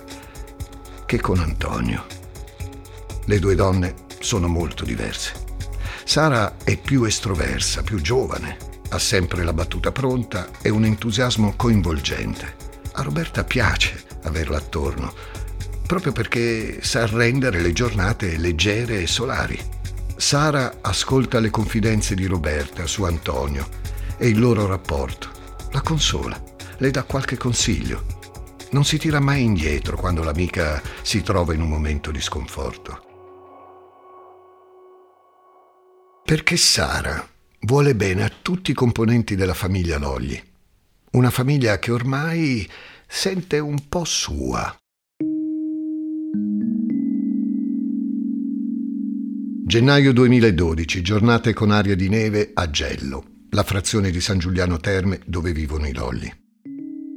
che 1.05 1.21
con 1.21 1.41
Antonio. 1.41 2.05
Le 3.25 3.39
due 3.39 3.55
donne 3.55 3.95
sono 4.21 4.47
molto 4.47 4.85
diverse. 4.85 5.33
Sara 6.05 6.57
è 6.63 6.77
più 6.77 7.05
estroversa, 7.05 7.83
più 7.83 8.01
giovane, 8.01 8.68
ha 8.91 8.99
sempre 8.99 9.45
la 9.45 9.53
battuta 9.53 9.93
pronta 9.93 10.49
e 10.63 10.71
un 10.71 10.85
entusiasmo 10.85 11.55
coinvolgente. 11.57 12.57
A 12.93 13.03
Roberta 13.03 13.45
piace 13.45 14.03
averla 14.23 14.59
attorno, 14.59 15.13
proprio 15.87 16.13
perché 16.13 16.83
sa 16.83 17.07
rendere 17.07 17.61
le 17.61 17.73
giornate 17.73 18.37
leggere 18.37 19.03
e 19.03 19.07
solari. 19.07 19.59
Sara 20.17 20.79
ascolta 20.81 21.39
le 21.39 21.51
confidenze 21.51 22.15
di 22.15 22.27
Roberta 22.27 22.87
su 22.87 23.05
Antonio 23.05 23.69
e 24.17 24.29
il 24.29 24.39
loro 24.39 24.67
rapporto. 24.67 25.31
La 25.71 25.81
consola, 25.81 26.43
le 26.79 26.91
dà 26.91 27.05
qualche 27.05 27.37
consiglio. 27.37 28.17
Non 28.71 28.85
si 28.85 28.99
tira 28.99 29.21
mai 29.21 29.43
indietro 29.43 29.97
quando 29.97 30.23
l'amica 30.23 30.83
si 31.03 31.23
trova 31.23 31.55
in 31.55 31.61
un 31.61 31.69
momento 31.69 32.11
di 32.11 32.21
sconforto. 32.21 33.05
Perché 36.25 36.57
Sara 36.59 37.27
vuole 37.61 37.95
bene 37.95 38.25
a 38.25 38.33
tutti 38.43 38.71
i 38.71 38.75
componenti 38.75 39.35
della 39.35 39.55
famiglia 39.55 39.99
Logli. 39.99 40.41
Una 41.13 41.31
famiglia 41.31 41.79
che 41.79 41.91
ormai 41.91 42.69
sente 43.07 43.59
un 43.59 43.89
po' 43.89 44.05
sua. 44.05 44.77
Gennaio 49.67 50.13
2012, 50.13 51.03
giornate 51.03 51.53
con 51.53 51.71
aria 51.71 51.95
di 51.95 52.09
neve 52.09 52.53
a 52.55 52.71
Gello, 52.71 53.25
la 53.51 53.63
frazione 53.63 54.11
di 54.11 54.21
San 54.21 54.39
Giuliano 54.39 54.79
Terme 54.79 55.21
dove 55.27 55.53
vivono 55.53 55.87
i 55.87 55.93
Lolli. 55.93 56.33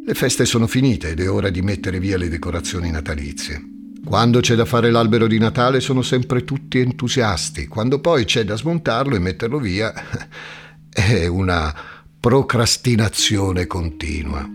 Le 0.04 0.14
feste 0.14 0.46
sono 0.46 0.68
finite 0.68 1.12
ed 1.12 1.22
è 1.22 1.30
ora 1.30 1.50
di 1.50 1.62
mettere 1.62 2.00
via 2.00 2.18
le 2.18 2.28
decorazioni 2.28 2.92
natalizie. 2.92 3.71
Quando 4.04 4.40
c'è 4.40 4.56
da 4.56 4.66
fare 4.66 4.92
l'albero 4.92 5.28
di 5.28 5.38
Natale 5.38 5.80
sono 5.80 6.02
sempre 6.02 6.44
tutti 6.44 6.80
entusiasti, 6.80 7.68
quando 7.68 8.00
poi 8.00 8.26
c'è 8.26 8.44
da 8.44 8.58
smontarlo 8.58 9.16
e 9.16 9.20
metterlo 9.20 9.60
via 9.60 9.94
è 10.90 11.28
una 11.28 11.74
procrastinazione 12.20 13.68
continua. 13.68 14.48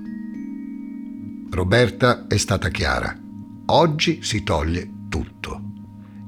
Roberta 1.50 2.26
è 2.26 2.37
stata 2.37 2.69
chiara. 2.69 3.17
Oggi 3.67 4.21
si 4.23 4.43
toglie 4.43 4.91
tutto. 5.09 5.62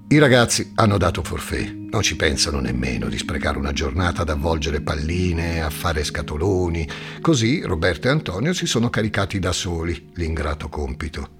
I 0.08 0.18
ragazzi 0.18 0.72
hanno 0.76 0.96
dato 0.96 1.22
forfè, 1.22 1.70
non 1.70 2.00
ci 2.00 2.16
pensano 2.16 2.60
nemmeno 2.60 3.08
di 3.08 3.18
sprecare 3.18 3.58
una 3.58 3.72
giornata 3.72 4.22
ad 4.22 4.30
avvolgere 4.30 4.80
palline, 4.80 5.60
a 5.60 5.68
fare 5.68 6.02
scatoloni. 6.02 6.88
Così 7.20 7.60
Roberta 7.60 8.08
e 8.08 8.12
Antonio 8.12 8.54
si 8.54 8.64
sono 8.64 8.88
caricati 8.88 9.38
da 9.38 9.52
soli 9.52 10.10
l'ingrato 10.14 10.70
compito. 10.70 11.37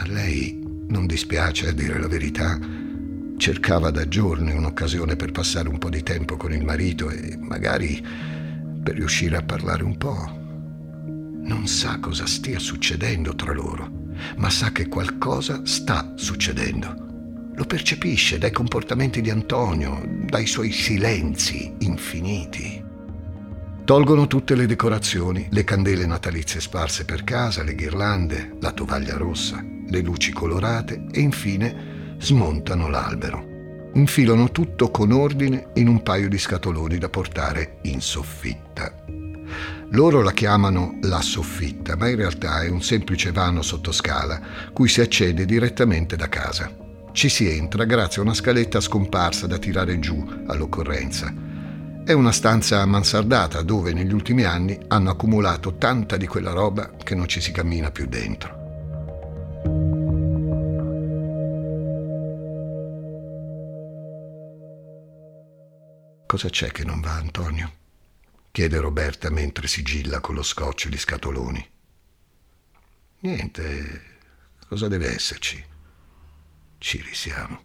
A 0.00 0.06
lei 0.06 0.56
non 0.88 1.06
dispiace, 1.06 1.68
a 1.68 1.72
dire 1.72 1.98
la 1.98 2.06
verità. 2.06 2.56
Cercava 3.36 3.90
da 3.90 4.06
giorni 4.06 4.52
un'occasione 4.52 5.16
per 5.16 5.32
passare 5.32 5.68
un 5.68 5.78
po' 5.78 5.90
di 5.90 6.04
tempo 6.04 6.36
con 6.36 6.52
il 6.52 6.64
marito 6.64 7.10
e 7.10 7.36
magari 7.36 8.00
per 8.80 8.94
riuscire 8.94 9.36
a 9.36 9.42
parlare 9.42 9.82
un 9.82 9.96
po'. 9.96 10.36
Non 11.42 11.66
sa 11.66 11.98
cosa 11.98 12.26
stia 12.26 12.60
succedendo 12.60 13.34
tra 13.34 13.52
loro, 13.52 13.90
ma 14.36 14.50
sa 14.50 14.70
che 14.70 14.86
qualcosa 14.86 15.62
sta 15.64 16.12
succedendo. 16.14 17.50
Lo 17.56 17.64
percepisce 17.64 18.38
dai 18.38 18.52
comportamenti 18.52 19.20
di 19.20 19.30
Antonio, 19.30 20.00
dai 20.26 20.46
suoi 20.46 20.70
silenzi 20.70 21.74
infiniti. 21.78 22.87
Tolgono 23.88 24.26
tutte 24.26 24.54
le 24.54 24.66
decorazioni, 24.66 25.48
le 25.50 25.64
candele 25.64 26.04
natalizie 26.04 26.60
sparse 26.60 27.06
per 27.06 27.24
casa, 27.24 27.62
le 27.62 27.74
ghirlande, 27.74 28.58
la 28.60 28.70
tovaglia 28.72 29.16
rossa, 29.16 29.64
le 29.64 30.00
luci 30.02 30.30
colorate 30.30 31.06
e 31.10 31.20
infine 31.20 32.16
smontano 32.18 32.90
l'albero. 32.90 33.90
Infilano 33.94 34.50
tutto 34.50 34.90
con 34.90 35.10
ordine 35.10 35.70
in 35.76 35.88
un 35.88 36.02
paio 36.02 36.28
di 36.28 36.36
scatoloni 36.36 36.98
da 36.98 37.08
portare 37.08 37.78
in 37.84 38.02
soffitta. 38.02 38.92
Loro 39.92 40.20
la 40.20 40.32
chiamano 40.32 40.98
la 41.04 41.22
soffitta, 41.22 41.96
ma 41.96 42.10
in 42.10 42.16
realtà 42.16 42.60
è 42.60 42.68
un 42.68 42.82
semplice 42.82 43.32
vano 43.32 43.62
sottoscala 43.62 44.38
cui 44.74 44.88
si 44.88 45.00
accede 45.00 45.46
direttamente 45.46 46.14
da 46.14 46.28
casa. 46.28 46.70
Ci 47.12 47.30
si 47.30 47.48
entra 47.48 47.84
grazie 47.84 48.20
a 48.20 48.24
una 48.26 48.34
scaletta 48.34 48.82
scomparsa 48.82 49.46
da 49.46 49.56
tirare 49.56 49.98
giù 49.98 50.22
all'occorrenza. 50.46 51.47
È 52.08 52.14
una 52.14 52.32
stanza 52.32 52.86
mansardata 52.86 53.60
dove 53.60 53.92
negli 53.92 54.14
ultimi 54.14 54.42
anni 54.44 54.80
hanno 54.88 55.10
accumulato 55.10 55.76
tanta 55.76 56.16
di 56.16 56.26
quella 56.26 56.52
roba 56.52 56.96
che 56.96 57.14
non 57.14 57.28
ci 57.28 57.38
si 57.42 57.52
cammina 57.52 57.90
più 57.90 58.06
dentro. 58.06 58.56
Cosa 66.24 66.48
c'è 66.48 66.70
che 66.70 66.82
non 66.84 67.02
va, 67.02 67.12
Antonio? 67.12 67.72
chiede 68.52 68.78
Roberta 68.80 69.28
mentre 69.28 69.66
sigilla 69.66 70.20
con 70.20 70.34
lo 70.34 70.42
scotch 70.42 70.88
gli 70.88 70.96
scatoloni. 70.96 71.70
Niente, 73.18 74.02
cosa 74.66 74.88
deve 74.88 75.12
esserci? 75.14 75.62
Ci 76.78 77.02
risiamo. 77.02 77.64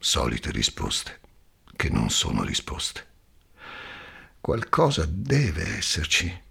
Solite 0.00 0.50
risposte, 0.50 1.20
che 1.76 1.90
non 1.90 2.10
sono 2.10 2.42
risposte. 2.42 3.07
Qualcosa 4.40 5.04
deve 5.06 5.76
esserci. 5.76 6.42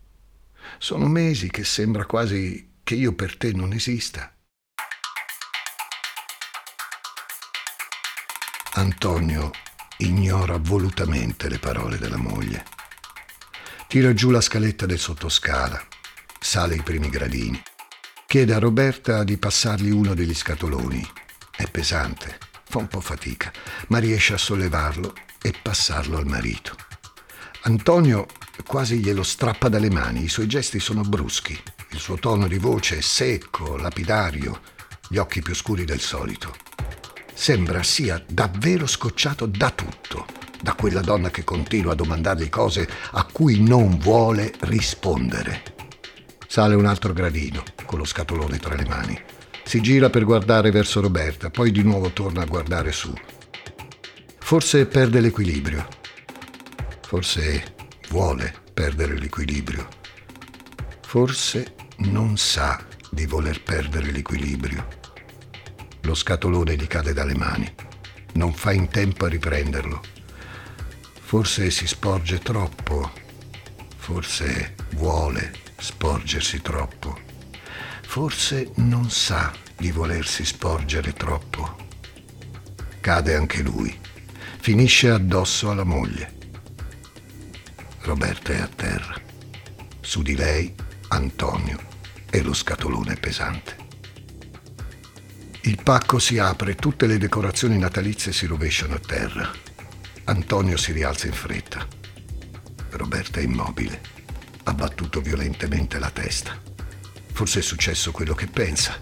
Sono 0.77 1.07
mesi 1.07 1.49
che 1.49 1.63
sembra 1.63 2.05
quasi 2.05 2.75
che 2.83 2.95
io 2.95 3.13
per 3.13 3.37
te 3.37 3.51
non 3.53 3.73
esista. 3.73 4.33
Antonio 8.73 9.51
ignora 9.97 10.57
volutamente 10.57 11.49
le 11.49 11.57
parole 11.57 11.97
della 11.97 12.17
moglie. 12.17 12.65
Tira 13.87 14.13
giù 14.13 14.29
la 14.29 14.41
scaletta 14.41 14.85
del 14.85 14.99
sottoscala, 14.99 15.81
sale 16.39 16.75
i 16.75 16.83
primi 16.83 17.09
gradini. 17.09 17.61
Chiede 18.27 18.53
a 18.53 18.59
Roberta 18.59 19.23
di 19.23 19.37
passargli 19.37 19.89
uno 19.89 20.13
degli 20.13 20.35
scatoloni 20.35 21.25
è 21.57 21.67
pesante, 21.71 22.37
fa 22.65 22.77
un 22.77 22.87
po' 22.87 23.01
fatica, 23.01 23.51
ma 23.87 23.97
riesce 23.97 24.35
a 24.35 24.37
sollevarlo 24.37 25.15
e 25.41 25.55
passarlo 25.59 26.17
al 26.17 26.27
marito. 26.27 26.75
Antonio 27.67 28.27
quasi 28.65 28.99
glielo 28.99 29.23
strappa 29.23 29.67
dalle 29.67 29.89
mani, 29.89 30.23
i 30.23 30.29
suoi 30.29 30.47
gesti 30.47 30.79
sono 30.79 31.01
bruschi, 31.01 31.61
il 31.89 31.99
suo 31.99 32.15
tono 32.15 32.47
di 32.47 32.57
voce 32.57 32.99
è 32.99 33.01
secco, 33.01 33.75
lapidario, 33.75 34.61
gli 35.09 35.17
occhi 35.17 35.41
più 35.41 35.53
scuri 35.53 35.83
del 35.83 35.99
solito. 35.99 36.55
Sembra 37.33 37.83
sia 37.83 38.23
davvero 38.25 38.87
scocciato 38.87 39.45
da 39.47 39.69
tutto, 39.71 40.25
da 40.61 40.75
quella 40.75 41.01
donna 41.01 41.29
che 41.29 41.43
continua 41.43 41.91
a 41.91 41.95
domandargli 41.95 42.47
cose 42.47 42.87
a 43.11 43.25
cui 43.25 43.61
non 43.61 43.97
vuole 43.97 44.53
rispondere. 44.61 45.75
Sale 46.47 46.73
un 46.73 46.85
altro 46.85 47.11
gradino, 47.11 47.63
con 47.85 47.99
lo 47.99 48.05
scatolone 48.05 48.59
tra 48.59 48.75
le 48.75 48.85
mani. 48.85 49.21
Si 49.65 49.81
gira 49.81 50.09
per 50.09 50.23
guardare 50.23 50.71
verso 50.71 51.01
Roberta, 51.01 51.49
poi 51.49 51.71
di 51.71 51.83
nuovo 51.83 52.11
torna 52.11 52.43
a 52.43 52.45
guardare 52.45 52.93
su. 52.93 53.13
Forse 54.39 54.85
perde 54.85 55.19
l'equilibrio. 55.19 55.96
Forse 57.07 57.75
vuole 58.09 58.53
perdere 58.73 59.17
l'equilibrio. 59.17 59.87
Forse 61.01 61.75
non 61.97 62.37
sa 62.37 62.85
di 63.09 63.25
voler 63.25 63.63
perdere 63.63 64.11
l'equilibrio. 64.11 64.87
Lo 66.01 66.13
scatolone 66.13 66.75
gli 66.75 66.87
cade 66.87 67.13
dalle 67.13 67.35
mani. 67.35 67.73
Non 68.33 68.53
fa 68.53 68.71
in 68.71 68.89
tempo 68.89 69.25
a 69.25 69.29
riprenderlo. 69.29 70.01
Forse 71.21 71.71
si 71.71 71.87
sporge 71.87 72.39
troppo. 72.39 73.11
Forse 73.95 74.75
vuole 74.95 75.53
sporgersi 75.77 76.61
troppo 76.61 77.27
forse 78.07 78.71
non 78.75 79.11
sa 79.11 79.53
di 79.75 79.91
volersi 79.91 80.45
sporgere 80.45 81.13
troppo. 81.13 81.75
Cade 83.01 83.35
anche 83.35 83.61
lui, 83.61 83.95
finisce 84.59 85.09
addosso 85.09 85.69
alla 85.69 85.83
moglie. 85.83 86.36
Roberta 88.07 88.53
è 88.53 88.59
a 88.61 88.69
terra. 88.73 89.19
Su 89.99 90.21
di 90.21 90.33
lei 90.33 90.73
Antonio 91.09 91.77
e 92.29 92.41
lo 92.41 92.53
scatolone 92.53 93.15
pesante. 93.15 93.75
Il 95.63 95.83
pacco 95.83 96.17
si 96.17 96.37
apre, 96.37 96.75
tutte 96.75 97.05
le 97.05 97.17
decorazioni 97.17 97.77
natalizie 97.77 98.31
si 98.31 98.45
rovesciano 98.45 98.93
a 98.95 98.99
terra. 98.99 99.51
Antonio 100.23 100.77
si 100.77 100.93
rialza 100.93 101.27
in 101.27 101.33
fretta. 101.33 101.85
Roberta 102.91 103.41
è 103.41 103.43
immobile, 103.43 103.99
ha 104.63 104.73
battuto 104.73 105.19
violentemente 105.19 105.99
la 105.99 106.09
testa. 106.09 106.57
Forse 107.33 107.59
è 107.59 107.61
successo 107.61 108.13
quello 108.13 108.35
che 108.35 108.47
pensa, 108.47 108.97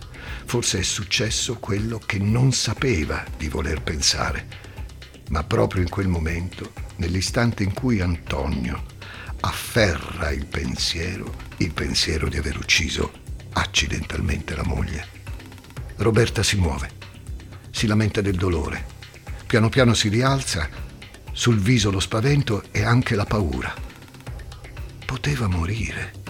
forse 0.45 0.79
è 0.79 0.83
successo 0.83 1.59
quello 1.59 1.99
che 1.99 2.17
non 2.17 2.51
sapeva 2.53 3.23
di 3.37 3.49
voler 3.49 3.83
pensare. 3.83 4.47
Ma 5.29 5.43
proprio 5.43 5.83
in 5.83 5.89
quel 5.89 6.07
momento, 6.07 6.73
nell'istante 6.95 7.61
in 7.61 7.71
cui 7.71 8.01
Antonio 8.01 8.93
afferra 9.45 10.31
il 10.31 10.47
pensiero, 10.47 11.35
il 11.57 11.71
pensiero 11.71 12.27
di 12.27 12.37
aver 12.37 12.57
ucciso 12.57 13.11
accidentalmente 13.53 14.55
la 14.55 14.63
moglie, 14.63 15.07
Roberta 15.97 16.41
si 16.41 16.55
muove, 16.57 16.89
si 17.69 17.85
lamenta 17.85 18.21
del 18.21 18.35
dolore, 18.35 18.85
piano 19.45 19.69
piano 19.69 19.93
si 19.93 20.09
rialza, 20.09 20.67
sul 21.31 21.59
viso 21.59 21.91
lo 21.91 21.99
spavento 21.99 22.63
e 22.71 22.83
anche 22.83 23.15
la 23.15 23.25
paura. 23.25 23.73
Poteva 25.05 25.47
morire 25.47 26.23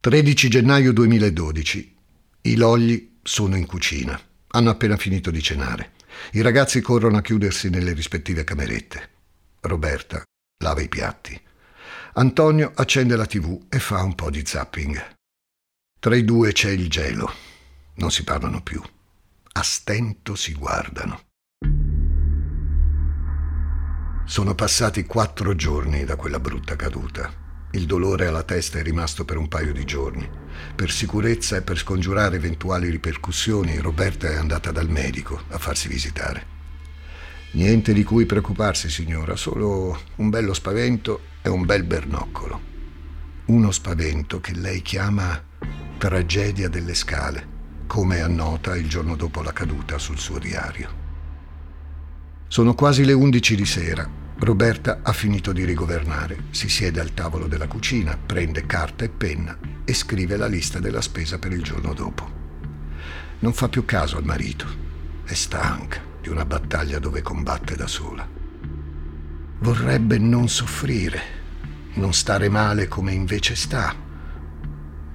13 0.00 0.48
gennaio 0.48 0.94
2012. 0.94 1.96
I 2.42 2.56
Logli 2.56 3.18
sono 3.22 3.56
in 3.56 3.66
cucina. 3.66 4.18
Hanno 4.52 4.70
appena 4.70 4.96
finito 4.96 5.30
di 5.30 5.42
cenare. 5.42 5.92
I 6.32 6.40
ragazzi 6.40 6.80
corrono 6.80 7.16
a 7.18 7.22
chiudersi 7.22 7.70
nelle 7.70 7.92
rispettive 7.92 8.44
camerette. 8.44 9.10
Roberta 9.60 10.22
lava 10.62 10.80
i 10.80 10.88
piatti. 10.88 11.40
Antonio 12.14 12.72
accende 12.74 13.16
la 13.16 13.26
tv 13.26 13.66
e 13.68 13.78
fa 13.78 14.02
un 14.02 14.14
po' 14.14 14.30
di 14.30 14.44
zapping. 14.44 15.16
Tra 15.98 16.16
i 16.16 16.24
due 16.24 16.52
c'è 16.52 16.70
il 16.70 16.88
gelo. 16.88 17.32
Non 17.94 18.10
si 18.10 18.24
parlano 18.24 18.62
più. 18.62 18.82
A 19.52 19.62
stento 19.62 20.34
si 20.34 20.54
guardano. 20.54 21.28
Sono 24.24 24.54
passati 24.54 25.04
quattro 25.06 25.54
giorni 25.54 26.04
da 26.04 26.16
quella 26.16 26.38
brutta 26.38 26.76
caduta. 26.76 27.49
Il 27.72 27.86
dolore 27.86 28.26
alla 28.26 28.42
testa 28.42 28.80
è 28.80 28.82
rimasto 28.82 29.24
per 29.24 29.36
un 29.36 29.46
paio 29.46 29.72
di 29.72 29.84
giorni. 29.84 30.28
Per 30.74 30.90
sicurezza 30.90 31.56
e 31.56 31.62
per 31.62 31.78
scongiurare 31.78 32.34
eventuali 32.34 32.90
ripercussioni, 32.90 33.78
Roberta 33.78 34.28
è 34.28 34.34
andata 34.34 34.72
dal 34.72 34.88
medico 34.88 35.42
a 35.50 35.58
farsi 35.58 35.86
visitare. 35.86 36.58
Niente 37.52 37.92
di 37.92 38.02
cui 38.02 38.26
preoccuparsi, 38.26 38.90
signora, 38.90 39.36
solo 39.36 39.96
un 40.16 40.30
bello 40.30 40.52
spavento 40.52 41.20
e 41.42 41.48
un 41.48 41.64
bel 41.64 41.84
bernoccolo. 41.84 42.60
Uno 43.46 43.70
spavento 43.70 44.40
che 44.40 44.52
lei 44.54 44.82
chiama 44.82 45.40
tragedia 45.96 46.68
delle 46.68 46.94
scale, 46.94 47.46
come 47.86 48.20
annota 48.20 48.76
il 48.76 48.88
giorno 48.88 49.14
dopo 49.14 49.42
la 49.42 49.52
caduta 49.52 49.96
sul 49.98 50.18
suo 50.18 50.38
diario. 50.38 50.98
Sono 52.48 52.74
quasi 52.74 53.04
le 53.04 53.12
undici 53.12 53.54
di 53.54 53.66
sera. 53.66 54.19
Roberta 54.42 55.00
ha 55.02 55.12
finito 55.12 55.52
di 55.52 55.64
rigovernare, 55.64 56.44
si 56.48 56.70
siede 56.70 56.98
al 56.98 57.12
tavolo 57.12 57.46
della 57.46 57.66
cucina, 57.66 58.16
prende 58.16 58.64
carta 58.64 59.04
e 59.04 59.10
penna 59.10 59.58
e 59.84 59.92
scrive 59.92 60.38
la 60.38 60.46
lista 60.46 60.78
della 60.78 61.02
spesa 61.02 61.38
per 61.38 61.52
il 61.52 61.62
giorno 61.62 61.92
dopo. 61.92 62.38
Non 63.40 63.52
fa 63.52 63.68
più 63.68 63.84
caso 63.84 64.16
al 64.16 64.24
marito, 64.24 64.64
è 65.24 65.34
stanca 65.34 66.00
di 66.22 66.30
una 66.30 66.46
battaglia 66.46 66.98
dove 66.98 67.20
combatte 67.20 67.76
da 67.76 67.86
sola. 67.86 68.26
Vorrebbe 69.58 70.16
non 70.16 70.48
soffrire, 70.48 71.20
non 71.94 72.14
stare 72.14 72.48
male 72.48 72.88
come 72.88 73.12
invece 73.12 73.54
sta. 73.54 73.94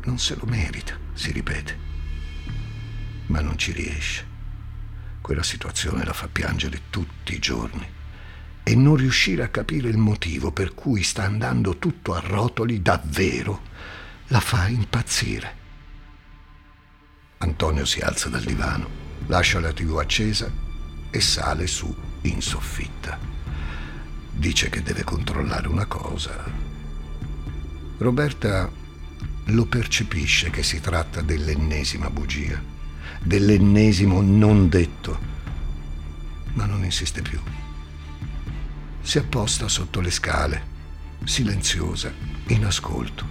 Non 0.03 0.19
se 0.19 0.35
lo 0.35 0.45
merita, 0.45 0.95
si 1.13 1.31
ripete. 1.31 1.79
Ma 3.25 3.41
non 3.41 3.57
ci 3.57 3.71
riesce. 3.71 4.23
Quella 5.19 5.41
situazione 5.41 6.05
la 6.05 6.13
fa 6.13 6.27
piangere 6.27 6.81
tutti 6.91 7.33
i 7.33 7.39
giorni 7.39 7.94
e 8.67 8.73
non 8.73 8.95
riuscire 8.95 9.43
a 9.43 9.49
capire 9.49 9.89
il 9.89 9.97
motivo 9.97 10.51
per 10.51 10.73
cui 10.73 11.03
sta 11.03 11.21
andando 11.21 11.77
tutto 11.77 12.15
a 12.15 12.19
rotoli 12.19 12.81
davvero 12.81 13.61
la 14.29 14.39
fa 14.39 14.67
impazzire. 14.67 15.63
Antonio 17.37 17.85
si 17.85 17.99
alza 17.99 18.27
dal 18.27 18.41
divano, 18.41 18.89
lascia 19.27 19.59
la 19.59 19.71
tv 19.71 19.99
accesa 19.99 20.51
e 21.11 21.21
sale 21.21 21.67
su 21.67 21.95
in 22.21 22.41
soffitta. 22.41 23.19
Dice 24.31 24.69
che 24.69 24.81
deve 24.81 25.03
controllare 25.03 25.67
una 25.67 25.85
cosa. 25.85 26.43
Roberta 27.99 28.67
lo 29.45 29.65
percepisce 29.65 30.49
che 30.49 30.63
si 30.63 30.81
tratta 30.81 31.21
dell'ennesima 31.21 32.09
bugia, 32.09 32.59
dell'ennesimo 33.21 34.21
non 34.21 34.69
detto, 34.69 35.19
ma 36.53 36.65
non 36.65 36.83
insiste 36.83 37.21
più. 37.21 37.39
Si 39.05 39.19
apposta 39.19 39.67
sotto 39.67 40.01
le 40.01 40.09
scale, 40.09 40.63
silenziosa, 41.25 42.11
in 42.47 42.65
ascolto. 42.65 43.23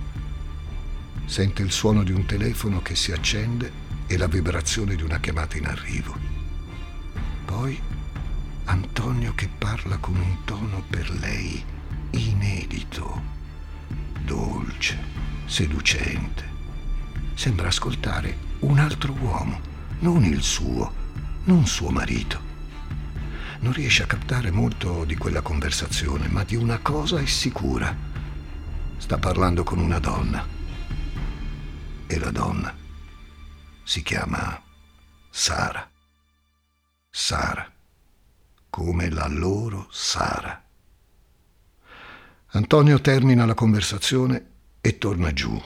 Sente 1.25 1.63
il 1.63 1.73
suono 1.73 2.05
di 2.05 2.13
un 2.13 2.25
telefono 2.27 2.81
che 2.81 2.95
si 2.95 3.11
accende 3.11 3.73
e 4.07 4.17
la 4.17 4.29
vibrazione 4.29 4.95
di 4.95 5.03
una 5.03 5.19
chiamata 5.19 5.57
in 5.57 5.67
arrivo. 5.67 6.17
Poi 7.45 7.79
Antonio 8.67 9.35
che 9.35 9.49
parla 9.49 9.97
con 9.97 10.15
un 10.15 10.45
tono 10.45 10.85
per 10.89 11.11
lei 11.11 11.63
inedito, 12.13 13.21
dolce, 14.25 14.97
seducente. 15.45 16.49
Sembra 17.35 17.67
ascoltare 17.67 18.39
un 18.61 18.79
altro 18.79 19.13
uomo, 19.13 19.61
non 19.99 20.23
il 20.23 20.41
suo, 20.41 20.93
non 21.47 21.67
suo 21.67 21.91
marito. 21.91 22.44
Non 23.65 23.73
riesce 23.73 24.03
a 24.03 24.07
captare 24.07 24.51
molto 24.51 25.07
di 25.07 25.17
quella 25.17 25.41
conversazione, 25.41 26.29
ma 26.29 26.45
di 26.45 26.55
una 26.55 26.81
cosa 26.81 27.19
è 27.19 27.25
sicura. 27.25 27.97
Sta 28.99 29.17
parlando 29.17 29.65
con 29.65 29.79
una 29.79 29.99
donna. 29.99 30.47
E 32.07 32.19
la 32.19 32.31
donna 32.31 32.77
si 33.83 34.03
chiama 34.03 34.63
Sara. 35.31 35.91
Sara, 37.09 37.73
come 38.69 39.09
la 39.09 39.29
loro 39.29 39.89
Sara. 39.91 40.63
Antonio 42.49 43.01
termina 43.01 43.47
la 43.47 43.55
conversazione 43.55 44.51
e 44.83 44.99
torna 44.99 45.33
giù, 45.33 45.59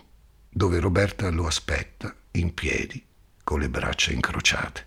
dove 0.48 0.78
Roberta 0.78 1.28
lo 1.30 1.48
aspetta, 1.48 2.14
in 2.30 2.54
piedi, 2.54 3.04
con 3.42 3.58
le 3.58 3.68
braccia 3.68 4.12
incrociate, 4.12 4.86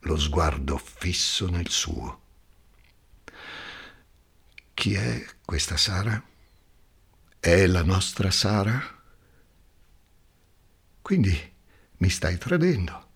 lo 0.00 0.16
sguardo 0.16 0.78
fisso 0.78 1.50
nel 1.50 1.68
suo. 1.68 2.20
Chi 4.74 4.94
è 4.94 5.24
questa 5.44 5.76
Sara? 5.76 6.22
È 7.38 7.66
la 7.66 7.82
nostra 7.82 8.30
Sara? 8.30 8.80
Quindi 11.00 11.52
mi 11.98 12.08
stai 12.08 12.38
tradendo. 12.38 13.08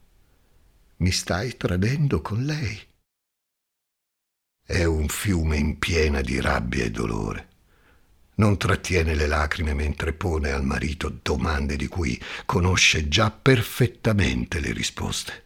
Mi 0.99 1.11
stai 1.11 1.57
tradendo 1.57 2.21
con 2.23 2.45
lei. 2.45 2.87
È 4.65 4.85
un 4.85 5.09
fiume 5.09 5.57
in 5.57 5.79
piena 5.79 6.21
di 6.21 6.41
rabbia 6.41 6.85
e 6.85 6.91
dolore. 6.91 7.49
Non 8.37 8.59
trattiene 8.59 9.15
le 9.15 9.27
lacrime 9.27 9.73
mentre 9.75 10.13
pone 10.13 10.51
al 10.51 10.65
marito 10.65 11.09
domande 11.23 11.77
di 11.77 11.87
cui 11.87 12.21
conosce 12.45 13.09
già 13.09 13.31
perfettamente 13.31 14.61
le 14.61 14.73
risposte. 14.73 15.45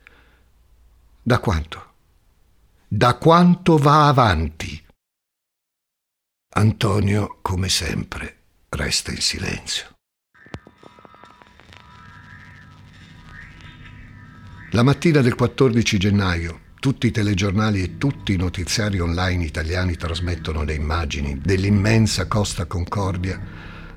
Da 1.23 1.38
quanto? 1.38 1.92
Da 2.88 3.14
quanto 3.16 3.77
va 3.77 4.09
avanti? 4.09 4.88
Antonio, 6.53 7.39
come 7.43 7.69
sempre, 7.69 8.39
resta 8.71 9.13
in 9.13 9.21
silenzio. 9.21 9.87
La 14.73 14.83
mattina 14.83 15.21
del 15.21 15.37
14 15.37 15.97
gennaio 15.97 16.61
tutti 16.81 17.07
i 17.07 17.11
telegiornali 17.13 17.83
e 17.83 17.99
tutti 17.99 18.33
i 18.33 18.37
notiziari 18.37 18.99
online 18.99 19.45
italiani 19.45 19.97
trasmettono 19.97 20.65
le 20.65 20.75
immagini 20.75 21.39
dell'immensa 21.39 22.27
Costa 22.27 22.65
Concordia 22.65 23.39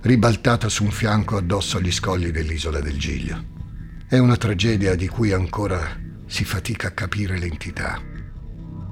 ribaltata 0.02 0.70
su 0.70 0.84
un 0.84 0.92
fianco 0.92 1.38
addosso 1.38 1.78
agli 1.78 1.92
scogli 1.92 2.30
dell'isola 2.30 2.82
del 2.82 3.00
Giglio. 3.00 3.44
È 4.08 4.20
una 4.20 4.38
tragedia 4.38 4.94
di 4.94 5.08
cui 5.08 5.32
ancora 5.32 6.00
si 6.28 6.44
fatica 6.44 6.90
a 6.90 6.92
capire 6.92 7.40
l'entità. 7.40 8.00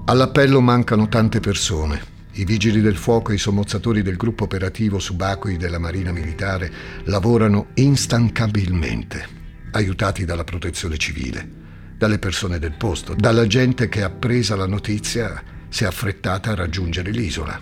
All'appello 0.06 0.62
mancano 0.62 1.08
tante 1.10 1.40
persone. 1.40 2.21
I 2.34 2.46
vigili 2.46 2.82
del 2.82 2.96
fuoco 2.96 3.32
e 3.32 3.36
i 3.36 3.40
sommozzatori 3.40 4.02
del 4.02 4.18
gruppo 4.18 4.46
operativo 4.46 5.00
subacquei 5.00 5.58
della 5.58 5.80
Marina 5.80 6.12
Militare 6.12 6.72
lavorano 7.06 7.68
instancabilmente, 7.76 9.28
aiutati 9.72 10.26
dalla 10.26 10.44
protezione 10.44 10.98
civile 10.98 11.60
dalle 12.02 12.18
persone 12.18 12.58
del 12.58 12.72
posto, 12.72 13.14
dalla 13.14 13.46
gente 13.46 13.88
che 13.88 14.02
appresa 14.02 14.56
la 14.56 14.66
notizia 14.66 15.40
si 15.70 15.84
è 15.84 15.88
affrettata 15.88 16.50
a 16.50 16.56
raggiungere 16.56 17.12
l'isola. 17.12 17.62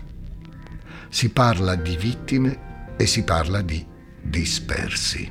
Si 1.10 1.28
parla 1.32 1.76
di 1.76 1.98
vittime 1.98 2.96
e 2.96 3.06
si 3.06 3.26
parla 3.26 3.62
di 3.62 3.86
dispersi. 4.22 5.30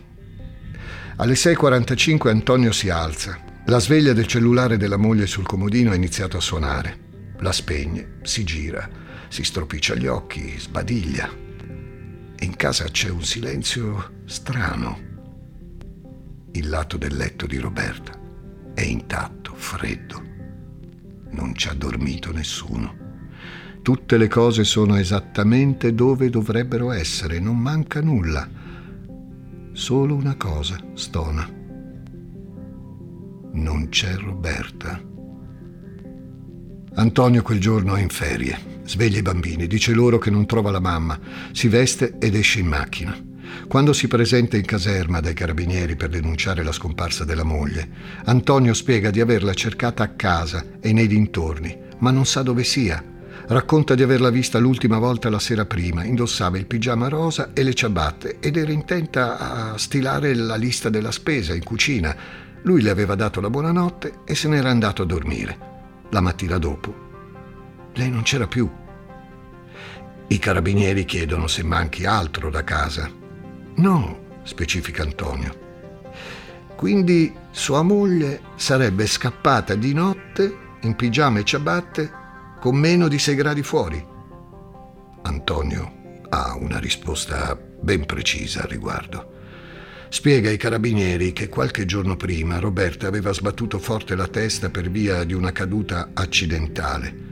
Alle 1.16 1.32
6.45 1.32 2.28
Antonio 2.28 2.70
si 2.70 2.90
alza. 2.90 3.40
La 3.64 3.78
sveglia 3.78 4.12
del 4.12 4.26
cellulare 4.26 4.76
della 4.76 4.98
moglie 4.98 5.26
sul 5.26 5.46
comodino 5.46 5.92
ha 5.92 5.94
iniziato 5.94 6.36
a 6.36 6.42
suonare. 6.42 6.98
La 7.38 7.52
spegne, 7.52 8.18
si 8.24 8.44
gira, 8.44 8.86
si 9.28 9.44
stropiccia 9.44 9.94
gli 9.94 10.06
occhi, 10.06 10.58
sbadiglia. 10.58 11.28
In 12.40 12.56
casa 12.56 12.84
c'è 12.84 13.10
un 13.10 13.22
silenzio 13.22 14.22
strano. 14.24 15.06
Il 16.52 16.68
lato 16.68 16.96
del 16.96 17.14
letto 17.14 17.46
di 17.46 17.58
Roberta 17.58 18.12
è 18.74 18.82
intatto, 18.82 19.54
freddo. 19.54 20.22
Non 21.30 21.54
ci 21.54 21.68
ha 21.68 21.74
dormito 21.74 22.32
nessuno. 22.32 23.06
Tutte 23.82 24.16
le 24.16 24.28
cose 24.28 24.64
sono 24.64 24.96
esattamente 24.96 25.94
dove 25.94 26.30
dovrebbero 26.30 26.92
essere, 26.92 27.38
non 27.38 27.58
manca 27.58 28.00
nulla. 28.00 28.48
Solo 29.72 30.14
una 30.14 30.36
cosa 30.36 30.78
stona. 30.94 31.48
Non 33.52 33.88
c'è 33.88 34.14
Roberta. 34.16 35.00
Antonio 36.94 37.42
quel 37.42 37.60
giorno 37.60 37.94
è 37.94 38.00
in 38.00 38.08
ferie, 38.08 38.58
sveglia 38.88 39.18
i 39.18 39.22
bambini, 39.22 39.66
dice 39.66 39.92
loro 39.92 40.18
che 40.18 40.30
non 40.30 40.46
trova 40.46 40.70
la 40.70 40.80
mamma, 40.80 41.20
si 41.52 41.68
veste 41.68 42.14
ed 42.18 42.34
esce 42.34 42.60
in 42.60 42.66
macchina. 42.66 43.16
Quando 43.68 43.92
si 43.92 44.08
presenta 44.08 44.56
in 44.56 44.64
caserma 44.64 45.20
dai 45.20 45.34
carabinieri 45.34 45.94
per 45.94 46.08
denunciare 46.08 46.62
la 46.62 46.72
scomparsa 46.72 47.24
della 47.24 47.44
moglie, 47.44 47.88
Antonio 48.24 48.72
spiega 48.72 49.10
di 49.10 49.20
averla 49.20 49.52
cercata 49.52 50.02
a 50.02 50.08
casa 50.08 50.64
e 50.80 50.92
nei 50.92 51.06
dintorni, 51.06 51.76
ma 51.98 52.10
non 52.10 52.24
sa 52.24 52.42
dove 52.42 52.64
sia. 52.64 53.02
Racconta 53.46 53.94
di 53.94 54.02
averla 54.02 54.30
vista 54.30 54.58
l'ultima 54.58 54.98
volta 54.98 55.30
la 55.30 55.38
sera 55.38 55.66
prima, 55.66 56.04
indossava 56.04 56.58
il 56.58 56.66
pigiama 56.66 57.08
rosa 57.08 57.52
e 57.52 57.62
le 57.62 57.74
ciabatte 57.74 58.38
ed 58.40 58.56
era 58.56 58.72
intenta 58.72 59.72
a 59.72 59.78
stilare 59.78 60.34
la 60.34 60.56
lista 60.56 60.88
della 60.88 61.10
spesa 61.10 61.54
in 61.54 61.62
cucina. 61.62 62.14
Lui 62.62 62.82
le 62.82 62.90
aveva 62.90 63.14
dato 63.14 63.40
la 63.40 63.50
buonanotte 63.50 64.20
e 64.24 64.34
se 64.34 64.48
n'era 64.48 64.70
andato 64.70 65.02
a 65.02 65.06
dormire. 65.06 65.58
La 66.10 66.20
mattina 66.20 66.58
dopo, 66.58 67.07
lei 67.98 68.10
non 68.10 68.22
c'era 68.22 68.46
più. 68.46 68.68
I 70.28 70.38
carabinieri 70.38 71.04
chiedono 71.04 71.46
se 71.46 71.62
manchi 71.62 72.04
altro 72.04 72.50
da 72.50 72.64
casa 72.64 73.18
No, 73.78 74.40
specifica 74.42 75.04
Antonio. 75.04 75.66
Quindi 76.74 77.32
sua 77.52 77.82
moglie 77.82 78.40
sarebbe 78.56 79.06
scappata 79.06 79.76
di 79.76 79.92
notte 79.92 80.56
in 80.80 80.96
pigiama 80.96 81.38
e 81.38 81.44
ciabatte 81.44 82.10
con 82.60 82.74
meno 82.74 83.06
di 83.06 83.20
6 83.20 83.34
gradi 83.36 83.62
fuori. 83.62 84.04
Antonio 85.22 86.22
ha 86.28 86.56
una 86.56 86.78
risposta 86.78 87.56
ben 87.56 88.04
precisa 88.04 88.62
al 88.62 88.68
riguardo. 88.68 89.36
Spiega 90.08 90.48
ai 90.48 90.56
carabinieri 90.56 91.32
che 91.32 91.48
qualche 91.48 91.84
giorno 91.84 92.16
prima 92.16 92.58
Roberta 92.58 93.06
aveva 93.06 93.32
sbattuto 93.32 93.78
forte 93.78 94.16
la 94.16 94.26
testa 94.26 94.70
per 94.70 94.90
via 94.90 95.22
di 95.22 95.34
una 95.34 95.52
caduta 95.52 96.10
accidentale. 96.14 97.27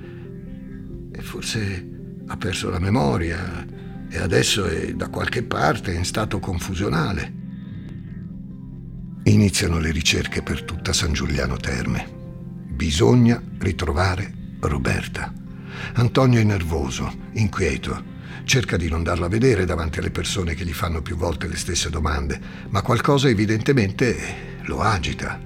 Forse 1.21 1.89
ha 2.27 2.37
perso 2.37 2.71
la 2.71 2.79
memoria 2.79 3.67
e 4.09 4.19
adesso 4.19 4.67
è 4.67 4.95
da 4.95 5.09
qualche 5.09 5.43
parte 5.43 5.93
in 5.93 6.05
stato 6.05 6.39
confusionale. 6.39 7.35
Iniziano 9.25 9.79
le 9.79 9.91
ricerche 9.91 10.43
per 10.43 10.63
tutta 10.63 10.93
San 10.93 11.13
Giuliano 11.13 11.57
Terme. 11.57 12.07
Bisogna 12.69 13.43
ritrovare 13.59 14.33
Roberta. 14.61 15.33
Antonio 15.95 16.41
è 16.41 16.45
nervoso, 16.45 17.13
inquieto 17.33 18.15
Cerca 18.47 18.77
di 18.77 18.89
non 18.89 19.03
darla 19.03 19.27
vedere 19.27 19.65
davanti 19.65 19.99
alle 19.99 20.13
persone 20.13 20.55
che 20.55 20.65
gli 20.65 20.73
fanno 20.73 21.03
più 21.03 21.17
volte 21.17 21.49
le 21.49 21.57
stesse 21.57 21.91
domande, 21.91 22.41
ma 22.69 22.81
qualcosa 22.81 23.29
evidentemente 23.29 24.61
lo 24.67 24.83
agita. 24.83 25.41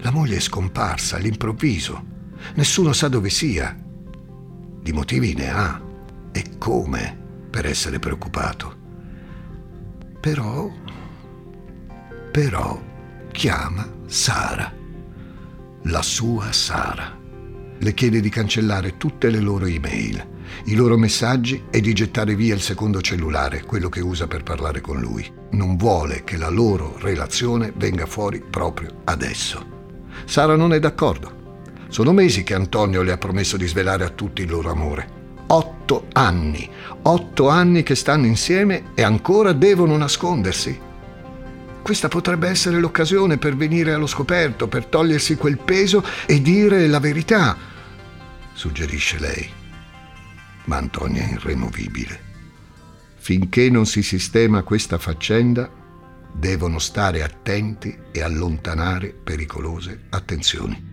La 0.00 0.10
moglie 0.10 0.36
è 0.36 0.40
scomparsa 0.40 1.16
all'improvviso. 1.16 2.04
Nessuno 2.56 2.92
sa 2.92 3.08
dove 3.08 3.30
sia. 3.30 3.74
Di 4.80 4.92
motivi 4.92 5.34
ne 5.34 5.50
ha. 5.50 5.80
E 6.32 6.58
come 6.58 7.16
per 7.50 7.66
essere 7.66 7.98
preoccupato. 7.98 8.76
Però, 10.20 10.70
però, 12.30 12.82
chiama 13.32 13.88
Sara. 14.06 14.72
La 15.82 16.02
sua 16.02 16.52
Sara. 16.52 17.16
Le 17.80 17.94
chiede 17.94 18.20
di 18.20 18.28
cancellare 18.28 18.96
tutte 18.96 19.30
le 19.30 19.40
loro 19.40 19.66
email 19.66 20.36
i 20.64 20.74
loro 20.74 20.96
messaggi 20.96 21.64
e 21.70 21.80
di 21.80 21.92
gettare 21.92 22.34
via 22.34 22.54
il 22.54 22.60
secondo 22.60 23.00
cellulare, 23.00 23.62
quello 23.62 23.88
che 23.88 24.00
usa 24.00 24.26
per 24.26 24.42
parlare 24.42 24.80
con 24.80 25.00
lui. 25.00 25.30
Non 25.52 25.76
vuole 25.76 26.24
che 26.24 26.36
la 26.36 26.50
loro 26.50 26.96
relazione 26.98 27.72
venga 27.76 28.06
fuori 28.06 28.40
proprio 28.40 29.00
adesso. 29.04 29.76
Sara 30.24 30.56
non 30.56 30.72
è 30.72 30.78
d'accordo. 30.78 31.37
Sono 31.88 32.12
mesi 32.12 32.42
che 32.42 32.54
Antonio 32.54 33.02
le 33.02 33.12
ha 33.12 33.18
promesso 33.18 33.56
di 33.56 33.66
svelare 33.66 34.04
a 34.04 34.10
tutti 34.10 34.42
il 34.42 34.50
loro 34.50 34.70
amore. 34.70 35.16
Otto 35.48 36.06
anni, 36.12 36.68
otto 37.02 37.48
anni 37.48 37.82
che 37.82 37.94
stanno 37.94 38.26
insieme 38.26 38.92
e 38.94 39.02
ancora 39.02 39.52
devono 39.52 39.96
nascondersi. 39.96 40.78
Questa 41.82 42.08
potrebbe 42.08 42.48
essere 42.48 42.78
l'occasione 42.78 43.38
per 43.38 43.56
venire 43.56 43.94
allo 43.94 44.06
scoperto, 44.06 44.68
per 44.68 44.86
togliersi 44.86 45.36
quel 45.36 45.58
peso 45.58 46.04
e 46.26 46.42
dire 46.42 46.86
la 46.86 47.00
verità, 47.00 47.56
suggerisce 48.52 49.18
lei 49.18 49.56
ma 50.68 50.76
Antonia 50.76 51.24
è 51.24 51.32
irremovibile. 51.32 52.26
Finché 53.16 53.68
non 53.68 53.86
si 53.86 54.02
sistema 54.02 54.62
questa 54.62 54.98
faccenda, 54.98 55.68
devono 56.32 56.78
stare 56.78 57.22
attenti 57.22 57.98
e 58.12 58.22
allontanare 58.22 59.08
pericolose 59.08 60.04
attenzioni. 60.10 60.87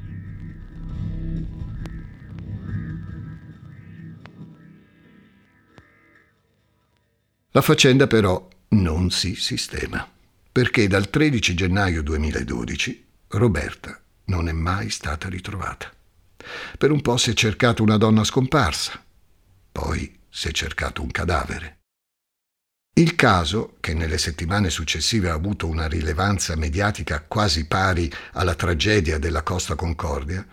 La 7.55 7.61
faccenda 7.61 8.05
però 8.05 8.49
non 8.71 9.11
si 9.11 9.33
sistema, 9.35 10.05
perché 10.51 10.87
dal 10.87 11.09
13 11.09 11.53
gennaio 11.53 12.03
2012 12.03 13.05
Roberta 13.29 13.97
non 14.25 14.49
è 14.49 14.51
mai 14.51 14.89
stata 14.89 15.29
ritrovata. 15.29 15.89
Per 16.77 16.91
un 16.91 16.99
po' 16.99 17.15
si 17.15 17.29
è 17.29 17.33
cercata 17.33 17.81
una 17.81 17.95
donna 17.95 18.25
scomparsa, 18.25 19.01
poi 19.71 20.19
si 20.27 20.49
è 20.49 20.51
cercato 20.51 21.01
un 21.01 21.09
cadavere. 21.11 21.77
Il 22.95 23.15
caso, 23.15 23.77
che 23.79 23.93
nelle 23.93 24.17
settimane 24.17 24.69
successive 24.69 25.29
ha 25.29 25.33
avuto 25.33 25.65
una 25.65 25.87
rilevanza 25.87 26.57
mediatica 26.57 27.23
quasi 27.25 27.67
pari 27.67 28.11
alla 28.33 28.55
tragedia 28.55 29.17
della 29.17 29.43
Costa 29.43 29.75
Concordia, 29.75 30.45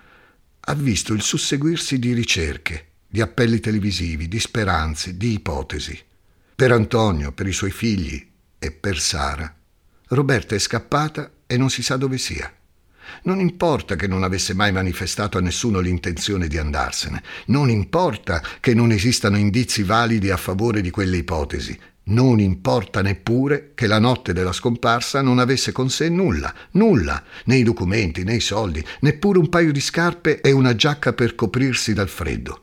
ha 0.60 0.74
visto 0.74 1.14
il 1.14 1.22
susseguirsi 1.22 1.98
di 1.98 2.12
ricerche, 2.12 2.90
di 3.08 3.20
appelli 3.20 3.58
televisivi, 3.58 4.28
di 4.28 4.38
speranze, 4.38 5.16
di 5.16 5.32
ipotesi. 5.32 6.10
Per 6.62 6.70
Antonio, 6.70 7.32
per 7.32 7.48
i 7.48 7.52
suoi 7.52 7.72
figli 7.72 8.24
e 8.56 8.70
per 8.70 9.00
Sara, 9.00 9.52
Roberta 10.10 10.54
è 10.54 10.60
scappata 10.60 11.28
e 11.44 11.56
non 11.56 11.70
si 11.70 11.82
sa 11.82 11.96
dove 11.96 12.18
sia. 12.18 12.54
Non 13.24 13.40
importa 13.40 13.96
che 13.96 14.06
non 14.06 14.22
avesse 14.22 14.54
mai 14.54 14.70
manifestato 14.70 15.38
a 15.38 15.40
nessuno 15.40 15.80
l'intenzione 15.80 16.46
di 16.46 16.58
andarsene, 16.58 17.20
non 17.46 17.68
importa 17.68 18.40
che 18.60 18.74
non 18.74 18.92
esistano 18.92 19.38
indizi 19.38 19.82
validi 19.82 20.30
a 20.30 20.36
favore 20.36 20.82
di 20.82 20.90
quelle 20.90 21.16
ipotesi, 21.16 21.76
non 22.04 22.38
importa 22.38 23.02
neppure 23.02 23.72
che 23.74 23.88
la 23.88 23.98
notte 23.98 24.32
della 24.32 24.52
scomparsa 24.52 25.20
non 25.20 25.40
avesse 25.40 25.72
con 25.72 25.90
sé 25.90 26.10
nulla, 26.10 26.54
nulla, 26.74 27.24
né 27.46 27.56
i 27.56 27.64
documenti, 27.64 28.22
né 28.22 28.36
i 28.36 28.40
soldi, 28.40 28.86
neppure 29.00 29.40
un 29.40 29.48
paio 29.48 29.72
di 29.72 29.80
scarpe 29.80 30.40
e 30.40 30.52
una 30.52 30.76
giacca 30.76 31.12
per 31.12 31.34
coprirsi 31.34 31.92
dal 31.92 32.08
freddo. 32.08 32.62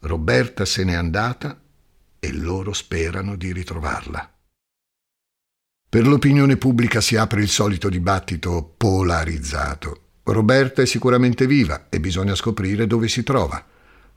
Roberta 0.00 0.64
se 0.64 0.82
n'è 0.82 0.94
andata 0.94 1.56
e 2.20 2.32
loro 2.32 2.72
sperano 2.72 3.34
di 3.34 3.52
ritrovarla. 3.52 4.32
Per 5.88 6.06
l'opinione 6.06 6.56
pubblica 6.56 7.00
si 7.00 7.16
apre 7.16 7.42
il 7.42 7.48
solito 7.48 7.88
dibattito 7.88 8.74
polarizzato. 8.76 10.10
Roberta 10.22 10.82
è 10.82 10.86
sicuramente 10.86 11.48
viva 11.48 11.88
e 11.88 11.98
bisogna 11.98 12.36
scoprire 12.36 12.86
dove 12.86 13.08
si 13.08 13.24
trova. 13.24 13.66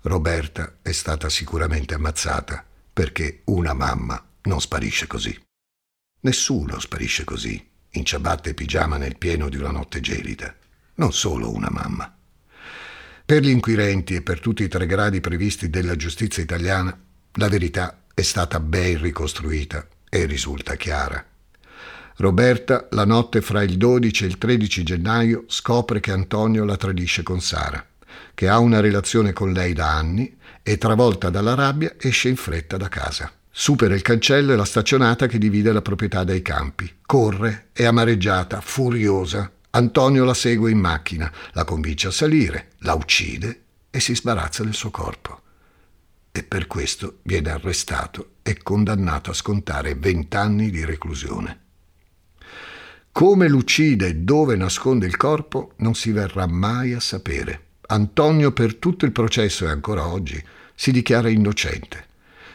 Roberta 0.01 0.77
è 0.83 0.91
stata 0.91 1.29
sicuramente 1.29 1.95
ammazzata 1.95 2.63
perché 2.93 3.41
una 3.45 3.73
mamma 3.73 4.23
non 4.43 4.61
sparisce 4.61 5.07
così. 5.07 5.35
Nessuno 6.19 6.79
sparisce 6.79 7.23
così, 7.23 7.69
in 7.91 8.05
ciabatte 8.05 8.51
e 8.51 8.53
pigiama 8.53 8.97
nel 8.97 9.17
pieno 9.17 9.49
di 9.49 9.57
una 9.57 9.71
notte 9.71 9.99
gelida. 9.99 10.55
Non 10.95 11.11
solo 11.11 11.51
una 11.51 11.69
mamma. 11.71 12.15
Per 13.25 13.41
gli 13.41 13.49
inquirenti 13.49 14.13
e 14.15 14.21
per 14.21 14.39
tutti 14.39 14.61
i 14.63 14.67
tre 14.67 14.85
gradi 14.85 15.21
previsti 15.21 15.69
della 15.69 15.95
giustizia 15.95 16.43
italiana, 16.43 16.95
la 17.37 17.47
verità 17.47 18.03
è 18.13 18.21
stata 18.21 18.59
ben 18.59 19.01
ricostruita 19.01 19.87
e 20.07 20.25
risulta 20.25 20.75
chiara. 20.75 21.25
Roberta, 22.17 22.87
la 22.91 23.05
notte 23.05 23.41
fra 23.41 23.63
il 23.63 23.77
12 23.77 24.23
e 24.23 24.27
il 24.27 24.37
13 24.37 24.83
gennaio, 24.83 25.45
scopre 25.47 25.99
che 25.99 26.11
Antonio 26.11 26.63
la 26.63 26.77
tradisce 26.77 27.23
con 27.23 27.41
Sara, 27.41 27.83
che 28.35 28.47
ha 28.47 28.59
una 28.59 28.79
relazione 28.81 29.33
con 29.33 29.51
lei 29.51 29.73
da 29.73 29.95
anni 29.95 30.37
e, 30.61 30.77
travolta 30.77 31.31
dalla 31.31 31.55
rabbia, 31.55 31.95
esce 31.99 32.29
in 32.29 32.35
fretta 32.35 32.77
da 32.77 32.87
casa. 32.87 33.31
Supera 33.49 33.95
il 33.95 34.03
cancello 34.03 34.53
e 34.53 34.55
la 34.55 34.65
staccionata 34.65 35.25
che 35.25 35.39
divide 35.39 35.71
la 35.71 35.81
proprietà 35.81 36.23
dai 36.23 36.43
campi. 36.43 36.91
Corre, 37.03 37.69
è 37.73 37.83
amareggiata, 37.83 38.61
furiosa. 38.61 39.51
Antonio 39.71 40.23
la 40.23 40.35
segue 40.35 40.69
in 40.69 40.77
macchina, 40.77 41.31
la 41.53 41.63
convince 41.63 42.07
a 42.07 42.11
salire, 42.11 42.69
la 42.79 42.93
uccide 42.93 43.61
e 43.89 43.99
si 43.99 44.15
sbarazza 44.15 44.63
del 44.63 44.75
suo 44.75 44.91
corpo. 44.91 45.41
E 46.35 46.41
per 46.41 46.65
questo 46.65 47.19
viene 47.21 47.51
arrestato 47.51 48.37
e 48.41 48.57
condannato 48.63 49.29
a 49.29 49.35
scontare 49.35 49.93
vent'anni 49.93 50.71
di 50.71 50.83
reclusione. 50.83 51.59
Come 53.11 53.47
l'uccide 53.47 54.07
e 54.07 54.15
dove 54.15 54.55
nasconde 54.55 55.05
il 55.05 55.15
corpo 55.15 55.73
non 55.77 55.93
si 55.93 56.11
verrà 56.11 56.47
mai 56.47 56.93
a 56.93 56.99
sapere. 56.99 57.65
Antonio 57.85 58.51
per 58.51 58.77
tutto 58.77 59.05
il 59.05 59.11
processo 59.11 59.65
e 59.65 59.69
ancora 59.69 60.07
oggi 60.07 60.43
si 60.73 60.91
dichiara 60.91 61.29
innocente. 61.29 62.07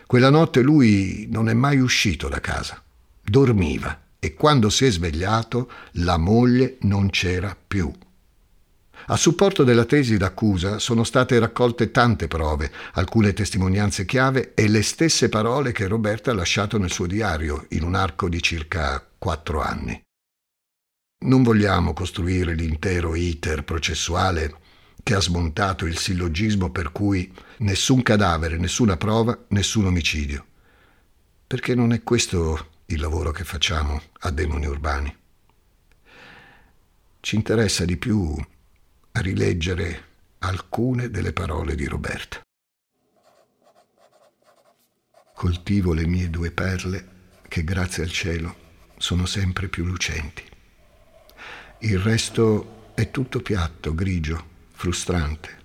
Quella 0.09 0.31
notte 0.31 0.61
lui 0.61 1.29
non 1.31 1.49
è 1.49 1.55
mai 1.55 1.79
uscito 1.79 2.29
da 2.29 2.41
casa. 2.41 2.83
Dormiva 3.23 4.07
e 4.19 4.35
quando 4.35 4.71
si 4.71 4.87
è 4.87 4.91
svegliato 4.91 5.71
la 5.93 6.17
moglie 6.17 6.79
non 6.81 7.11
c'era 7.11 7.57
più. 7.57 7.93
A 9.11 9.16
supporto 9.16 9.64
della 9.64 9.87
tesi 9.87 10.18
d'accusa 10.18 10.79
sono 10.79 11.03
state 11.03 11.38
raccolte 11.38 11.90
tante 11.90 12.29
prove, 12.29 12.71
alcune 12.92 13.33
testimonianze 13.33 14.05
chiave 14.05 14.53
e 14.53 14.68
le 14.68 14.83
stesse 14.83 15.31
parole 15.31 15.73
che 15.73 15.87
Roberta 15.87 16.31
ha 16.31 16.35
lasciato 16.35 16.77
nel 16.77 16.90
suo 16.90 17.07
diario 17.07 17.64
in 17.71 17.85
un 17.85 17.94
arco 17.94 18.29
di 18.29 18.42
circa 18.42 19.03
quattro 19.16 19.62
anni. 19.62 19.99
Non 21.21 21.42
vogliamo 21.42 21.94
costruire 21.94 22.55
l'intero 22.55 23.14
iter 23.14 23.64
processuale 23.64 24.55
che 25.03 25.14
ha 25.14 25.21
smontato 25.21 25.87
il 25.87 25.97
sillogismo 25.97 26.71
per 26.71 26.92
cui 26.92 27.33
nessun 27.61 28.03
cadavere, 28.03 28.59
nessuna 28.59 28.99
prova, 28.99 29.47
nessun 29.49 29.87
omicidio. 29.87 30.44
Perché 31.47 31.75
non 31.75 31.94
è 31.94 32.03
questo 32.03 32.73
il 32.85 33.01
lavoro 33.01 33.31
che 33.31 33.44
facciamo 33.44 34.03
a 34.21 34.31
demoni 34.31 34.66
urbani. 34.66 35.16
Ci 37.21 37.37
interessa 37.37 37.87
di 37.87 37.97
più 37.97 38.37
rileggere 39.20 40.04
alcune 40.38 41.11
delle 41.11 41.33
parole 41.33 41.74
di 41.74 41.87
Roberta. 41.87 42.40
Coltivo 45.35 45.92
le 45.92 46.07
mie 46.07 46.31
due 46.31 46.50
perle 46.50 47.16
che 47.48 47.64
grazie 47.64 48.02
al 48.02 48.11
cielo 48.11 48.66
sono 48.96 49.26
sempre 49.26 49.68
più 49.68 49.85
lucenti. 49.85 50.42
Il 51.81 51.98
resto 52.00 52.92
è 52.94 53.11
tutto 53.11 53.40
piatto, 53.40 53.94
grigio, 53.94 54.44
frustrante. 54.72 55.57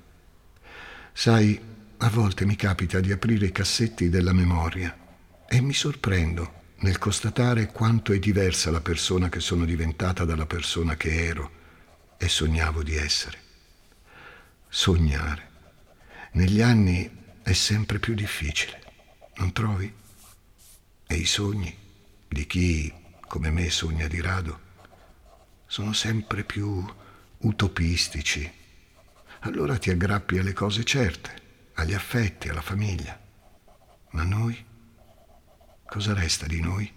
Sai, 1.11 1.59
a 1.97 2.09
volte 2.09 2.45
mi 2.45 2.55
capita 2.55 2.99
di 2.99 3.11
aprire 3.11 3.47
i 3.47 3.51
cassetti 3.51 4.09
della 4.09 4.33
memoria 4.33 4.95
e 5.47 5.61
mi 5.61 5.73
sorprendo 5.73 6.61
nel 6.79 6.97
constatare 6.97 7.67
quanto 7.67 8.11
è 8.13 8.19
diversa 8.19 8.69
la 8.69 8.81
persona 8.81 9.29
che 9.29 9.39
sono 9.39 9.65
diventata 9.65 10.25
dalla 10.25 10.45
persona 10.45 10.95
che 10.95 11.25
ero 11.25 11.51
e 12.17 12.27
sognavo 12.27 12.83
di 12.83 12.95
essere. 12.95 13.42
Sognare. 14.75 15.49
Negli 16.31 16.59
anni 16.59 17.07
è 17.43 17.53
sempre 17.53 17.99
più 17.99 18.15
difficile, 18.15 18.81
non 19.35 19.51
trovi? 19.51 19.93
E 21.05 21.15
i 21.15 21.25
sogni 21.25 21.77
di 22.27 22.47
chi, 22.47 22.91
come 23.27 23.51
me, 23.51 23.69
sogna 23.69 24.07
di 24.07 24.19
rado, 24.19 24.59
sono 25.67 25.93
sempre 25.93 26.43
più 26.43 26.83
utopistici. 27.37 28.51
Allora 29.41 29.77
ti 29.77 29.91
aggrappi 29.91 30.39
alle 30.39 30.53
cose 30.53 30.83
certe, 30.83 31.69
agli 31.75 31.93
affetti, 31.93 32.49
alla 32.49 32.63
famiglia. 32.63 33.17
Ma 34.09 34.23
noi? 34.23 34.65
Cosa 35.85 36.15
resta 36.15 36.47
di 36.47 36.59
noi? 36.61 36.91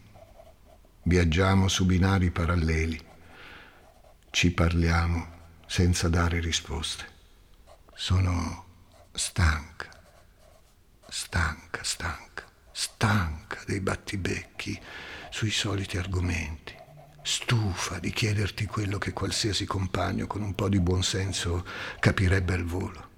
Viaggiamo 1.02 1.68
su 1.68 1.84
binari 1.84 2.30
paralleli, 2.30 2.98
ci 4.30 4.50
parliamo 4.52 5.26
senza 5.66 6.08
dare 6.08 6.40
risposte. 6.40 7.15
Sono 7.98 8.64
stanca, 9.12 9.88
stanca, 11.08 11.82
stanca, 11.82 12.44
stanca 12.70 13.62
dei 13.64 13.80
battibecchi 13.80 14.78
sui 15.30 15.50
soliti 15.50 15.96
argomenti, 15.96 16.74
stufa 17.22 17.98
di 17.98 18.10
chiederti 18.10 18.66
quello 18.66 18.98
che 18.98 19.14
qualsiasi 19.14 19.64
compagno 19.64 20.26
con 20.26 20.42
un 20.42 20.54
po' 20.54 20.68
di 20.68 20.78
buonsenso 20.78 21.64
capirebbe 21.98 22.52
al 22.52 22.64
volo. 22.64 23.08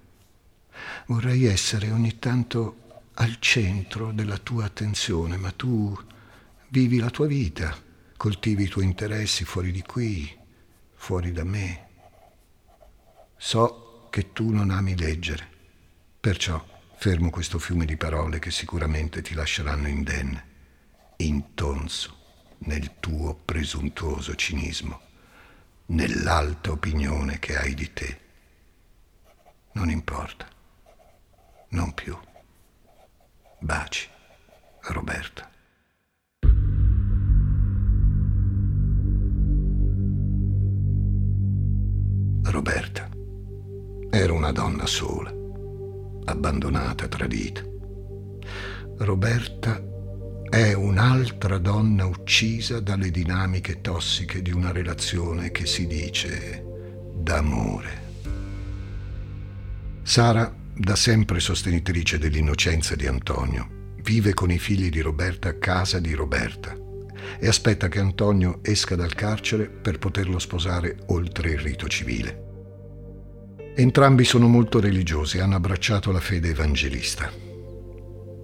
Vorrei 1.07 1.43
essere 1.43 1.91
ogni 1.91 2.17
tanto 2.17 3.01
al 3.15 3.37
centro 3.39 4.13
della 4.13 4.37
tua 4.37 4.63
attenzione, 4.63 5.35
ma 5.35 5.51
tu 5.51 5.93
vivi 6.69 6.99
la 6.99 7.09
tua 7.09 7.27
vita, 7.27 7.77
coltivi 8.15 8.63
i 8.63 8.69
tuoi 8.69 8.85
interessi 8.85 9.43
fuori 9.43 9.73
di 9.73 9.81
qui, 9.81 10.33
fuori 10.95 11.33
da 11.33 11.43
me. 11.43 11.87
So 13.35 13.83
che 14.09 14.33
tu 14.33 14.49
non 14.51 14.71
ami 14.71 14.97
leggere, 14.97 15.47
perciò 16.19 16.63
fermo 16.97 17.29
questo 17.29 17.59
fiume 17.59 17.85
di 17.85 17.95
parole 17.95 18.39
che 18.39 18.51
sicuramente 18.51 19.21
ti 19.21 19.33
lasceranno 19.33 19.87
indenne, 19.87 20.47
intonso 21.17 22.17
nel 22.59 22.99
tuo 22.99 23.35
presuntuoso 23.35 24.35
cinismo, 24.35 25.01
nell'alta 25.87 26.71
opinione 26.71 27.39
che 27.39 27.57
hai 27.57 27.73
di 27.73 27.93
te. 27.93 28.19
Non 29.73 29.89
importa, 29.89 30.47
non 31.69 31.93
più. 31.93 32.17
Baci, 33.59 34.09
Roberta. 34.81 35.47
Roberta 42.43 43.18
era 44.11 44.33
una 44.33 44.51
donna 44.51 44.87
sola, 44.87 45.31
abbandonata, 46.25 47.07
tradita. 47.07 47.61
Roberta 48.97 49.81
è 50.49 50.73
un'altra 50.73 51.59
donna 51.59 52.05
uccisa 52.05 52.79
dalle 52.79 53.11
dinamiche 53.11 53.81
tossiche 53.81 54.41
di 54.41 54.51
una 54.51 54.71
relazione 54.71 55.51
che 55.51 55.67
si 55.67 55.85
dice 55.85 56.65
d'amore. 57.13 58.07
Sara 60.01 60.51
da 60.73 60.95
sempre 60.95 61.39
sostenitrice 61.39 62.17
dell'innocenza 62.17 62.95
di 62.95 63.05
Antonio, 63.05 63.93
vive 64.01 64.33
con 64.33 64.49
i 64.49 64.57
figli 64.57 64.89
di 64.89 65.01
Roberta 65.01 65.49
a 65.49 65.53
casa 65.53 65.99
di 65.99 66.13
Roberta 66.13 66.75
e 67.37 67.47
aspetta 67.47 67.89
che 67.89 67.99
Antonio 67.99 68.59
esca 68.63 68.95
dal 68.95 69.13
carcere 69.13 69.69
per 69.69 69.99
poterlo 69.99 70.39
sposare 70.39 70.97
oltre 71.07 71.51
il 71.51 71.59
rito 71.59 71.87
civile. 71.87 72.48
Entrambi 73.75 74.23
sono 74.23 74.47
molto 74.47 74.79
religiosi 74.79 75.37
e 75.37 75.41
hanno 75.41 75.55
abbracciato 75.55 76.11
la 76.11 76.19
fede 76.19 76.49
evangelista. 76.49 77.31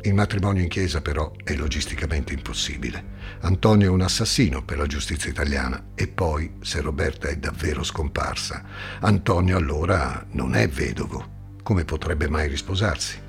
Il 0.01 0.13
matrimonio 0.13 0.61
in 0.61 0.69
chiesa 0.69 1.01
però 1.01 1.31
è 1.43 1.55
logisticamente 1.55 2.33
impossibile. 2.33 3.13
Antonio 3.41 3.87
è 3.87 3.89
un 3.89 4.01
assassino 4.01 4.63
per 4.63 4.77
la 4.77 4.85
giustizia 4.85 5.29
italiana 5.29 5.91
e 5.95 6.07
poi, 6.07 6.55
se 6.61 6.79
Roberta 6.81 7.27
è 7.27 7.37
davvero 7.37 7.83
scomparsa, 7.83 8.63
Antonio 9.01 9.57
allora 9.57 10.25
non 10.31 10.55
è 10.55 10.67
vedovo 10.67 11.33
come 11.65 11.83
potrebbe 11.83 12.29
mai 12.29 12.47
risposarsi? 12.47 13.19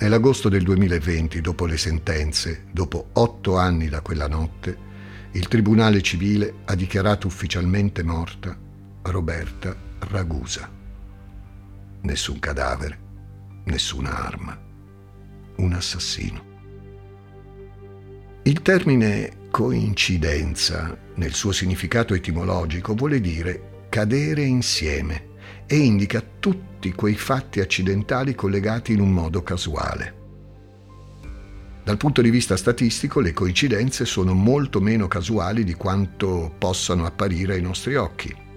Nell'agosto 0.00 0.48
del 0.48 0.64
2020, 0.64 1.40
dopo 1.40 1.64
le 1.64 1.76
sentenze, 1.76 2.64
dopo 2.72 3.10
otto 3.12 3.56
anni 3.56 3.88
da 3.88 4.00
quella 4.00 4.26
notte, 4.26 4.76
il 5.30 5.46
Tribunale 5.46 6.02
Civile 6.02 6.54
ha 6.64 6.74
dichiarato 6.74 7.28
ufficialmente 7.28 8.02
morta 8.02 8.58
Roberta 9.02 9.76
Ragusa. 10.00 10.81
Nessun 12.04 12.40
cadavere, 12.40 12.98
nessuna 13.66 14.26
arma, 14.26 14.60
un 15.58 15.72
assassino. 15.72 16.50
Il 18.42 18.60
termine 18.62 19.46
coincidenza, 19.50 20.98
nel 21.14 21.32
suo 21.32 21.52
significato 21.52 22.14
etimologico, 22.14 22.94
vuole 22.94 23.20
dire 23.20 23.86
cadere 23.88 24.42
insieme 24.42 25.30
e 25.64 25.76
indica 25.76 26.20
tutti 26.40 26.92
quei 26.92 27.14
fatti 27.14 27.60
accidentali 27.60 28.34
collegati 28.34 28.92
in 28.92 29.00
un 29.00 29.12
modo 29.12 29.44
casuale. 29.44 30.20
Dal 31.84 31.96
punto 31.96 32.20
di 32.20 32.30
vista 32.30 32.56
statistico 32.56 33.20
le 33.20 33.32
coincidenze 33.32 34.06
sono 34.06 34.34
molto 34.34 34.80
meno 34.80 35.06
casuali 35.06 35.62
di 35.62 35.74
quanto 35.74 36.52
possano 36.58 37.06
apparire 37.06 37.54
ai 37.54 37.62
nostri 37.62 37.94
occhi. 37.94 38.50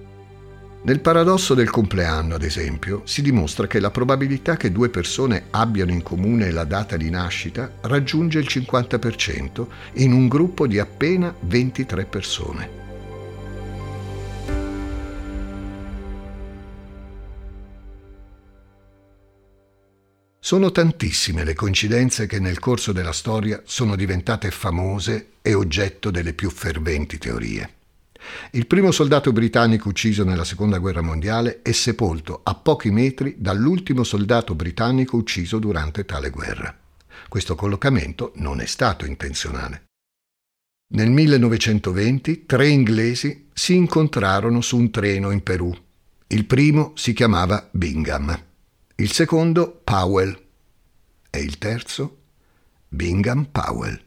Nel 0.86 1.00
paradosso 1.00 1.56
del 1.56 1.71
compleanno, 1.71 2.36
ad 2.36 2.43
esempio, 2.43 3.02
si 3.06 3.24
dimostra 3.24 3.65
che 3.65 3.80
la 3.80 3.89
probabilità 3.89 4.56
che 4.56 4.71
due 4.71 4.89
persone 4.89 5.45
abbiano 5.50 5.89
in 5.89 6.04
comune 6.04 6.52
la 6.52 6.63
data 6.63 6.95
di 6.95 7.10
nascita 7.10 7.71
raggiunge 7.82 8.38
il 8.38 8.45
50% 8.48 9.65
in 9.93 10.13
un 10.13 10.28
gruppo 10.28 10.67
di 10.67 10.78
appena 10.78 11.34
23 11.39 12.06
persone. 12.06 12.69
Sono 20.38 20.71
tantissime 20.71 21.43
le 21.43 21.56
coincidenze 21.56 22.28
che 22.28 22.38
nel 22.38 22.60
corso 22.60 22.91
della 22.91 23.12
storia 23.12 23.60
sono 23.65 23.95
diventate 23.95 24.52
famose 24.52 25.30
e 25.41 25.56
oggetto 25.56 26.12
delle 26.12 26.34
più 26.34 26.52
ferventi 26.52 27.17
teorie. 27.17 27.85
Il 28.52 28.68
primo 28.68 28.92
soldato 28.92 29.32
britannico 29.32 29.90
ucciso 29.90 30.24
nella 30.24 30.44
Seconda 30.44 30.78
Guerra 30.78 31.02
Mondiale 31.02 31.62
è 31.62 31.72
sepolto 31.72 32.42
a 32.44 32.56
pochi 32.56 32.92
metri 32.92 33.36
dall'ultimo 33.38 34.04
soldato 34.04 34.56
britannico 34.56 35.18
ucciso 35.18 35.60
durante 35.60 36.06
tale 36.06 36.30
guerra. 36.30 36.78
Questo 37.28 37.56
collocamento 37.56 38.32
non 38.36 38.62
è 38.62 38.66
stato 38.66 39.06
intenzionale. 39.06 39.84
Nel 40.94 41.10
1920 41.10 42.46
tre 42.46 42.68
inglesi 42.68 43.50
si 43.54 43.76
incontrarono 43.76 44.62
su 44.62 44.78
un 44.78 44.92
treno 44.92 45.32
in 45.32 45.42
Perù. 45.42 45.76
Il 46.28 46.46
primo 46.46 46.94
si 46.96 47.14
chiamava 47.14 47.68
Bingham 47.72 48.54
il 48.98 49.12
secondo 49.12 49.82
Powell 49.84 50.42
e 51.30 51.40
il 51.40 51.58
terzo 51.58 52.22
Bingham 52.88 53.44
Powell. 53.52 54.05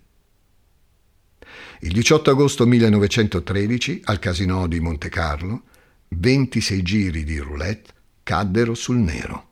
Il 1.81 1.93
18 1.93 2.31
agosto 2.31 2.67
1913, 2.67 4.03
al 4.05 4.19
casino 4.19 4.67
di 4.67 4.81
Monte 4.81 5.09
Carlo, 5.09 5.63
26 6.09 6.83
giri 6.83 7.25
di 7.25 7.39
roulette 7.39 7.93
caddero 8.23 8.75
sul 8.75 8.97
nero. 8.97 9.47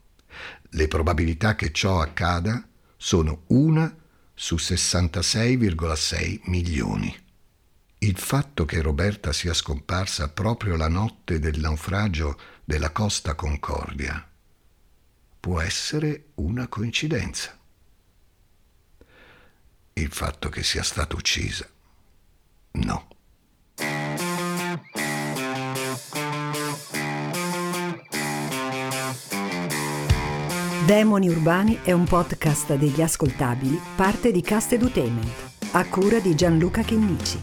Le 0.71 0.89
probabilità 0.89 1.55
che 1.55 1.71
ciò 1.71 2.01
accada 2.01 2.67
sono 2.97 3.43
una 3.49 3.95
su 4.35 4.57
66,6 4.57 6.41
milioni. 6.45 7.17
Il 7.99 8.19
fatto 8.19 8.65
che 8.65 8.83
Roberta 8.83 9.33
sia 9.33 9.55
scomparsa 9.55 10.29
proprio 10.29 10.77
la 10.77 10.89
notte 10.89 11.39
del 11.39 11.61
naufragio 11.61 12.39
della 12.65 12.91
Costa 12.91 13.35
Concordia 13.35 14.29
può 15.47 15.61
essere 15.61 16.31
una 16.35 16.67
coincidenza. 16.67 17.57
Il 19.93 20.11
fatto 20.11 20.49
che 20.49 20.65
sia 20.65 20.83
stata 20.83 21.15
uccisa, 21.15 21.71
no. 22.85 23.05
Demoni 30.87 31.29
Urbani 31.29 31.81
è 31.83 31.91
un 31.91 32.05
podcast 32.05 32.77
degli 32.77 33.03
ascoltabili, 33.03 33.81
parte 33.97 34.31
di 34.31 34.41
Cast 34.41 34.73
Edutainment, 34.73 35.33
a 35.73 35.85
cura 35.87 36.21
di 36.21 36.37
Gianluca 36.37 36.83
Chinnici. 36.83 37.43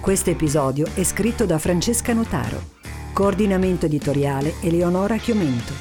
Questo 0.00 0.30
episodio 0.30 0.86
è 0.94 1.02
scritto 1.02 1.44
da 1.44 1.58
Francesca 1.58 2.12
Notaro. 2.12 2.62
Coordinamento 3.12 3.86
editoriale 3.86 4.54
Eleonora 4.60 5.16
Chiomento. 5.16 5.72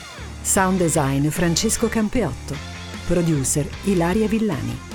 Sound 0.41 0.79
design 0.79 1.27
Francesco 1.27 1.87
Campeotto. 1.87 2.55
Producer 3.05 3.67
Ilaria 3.83 4.27
Villani. 4.27 4.92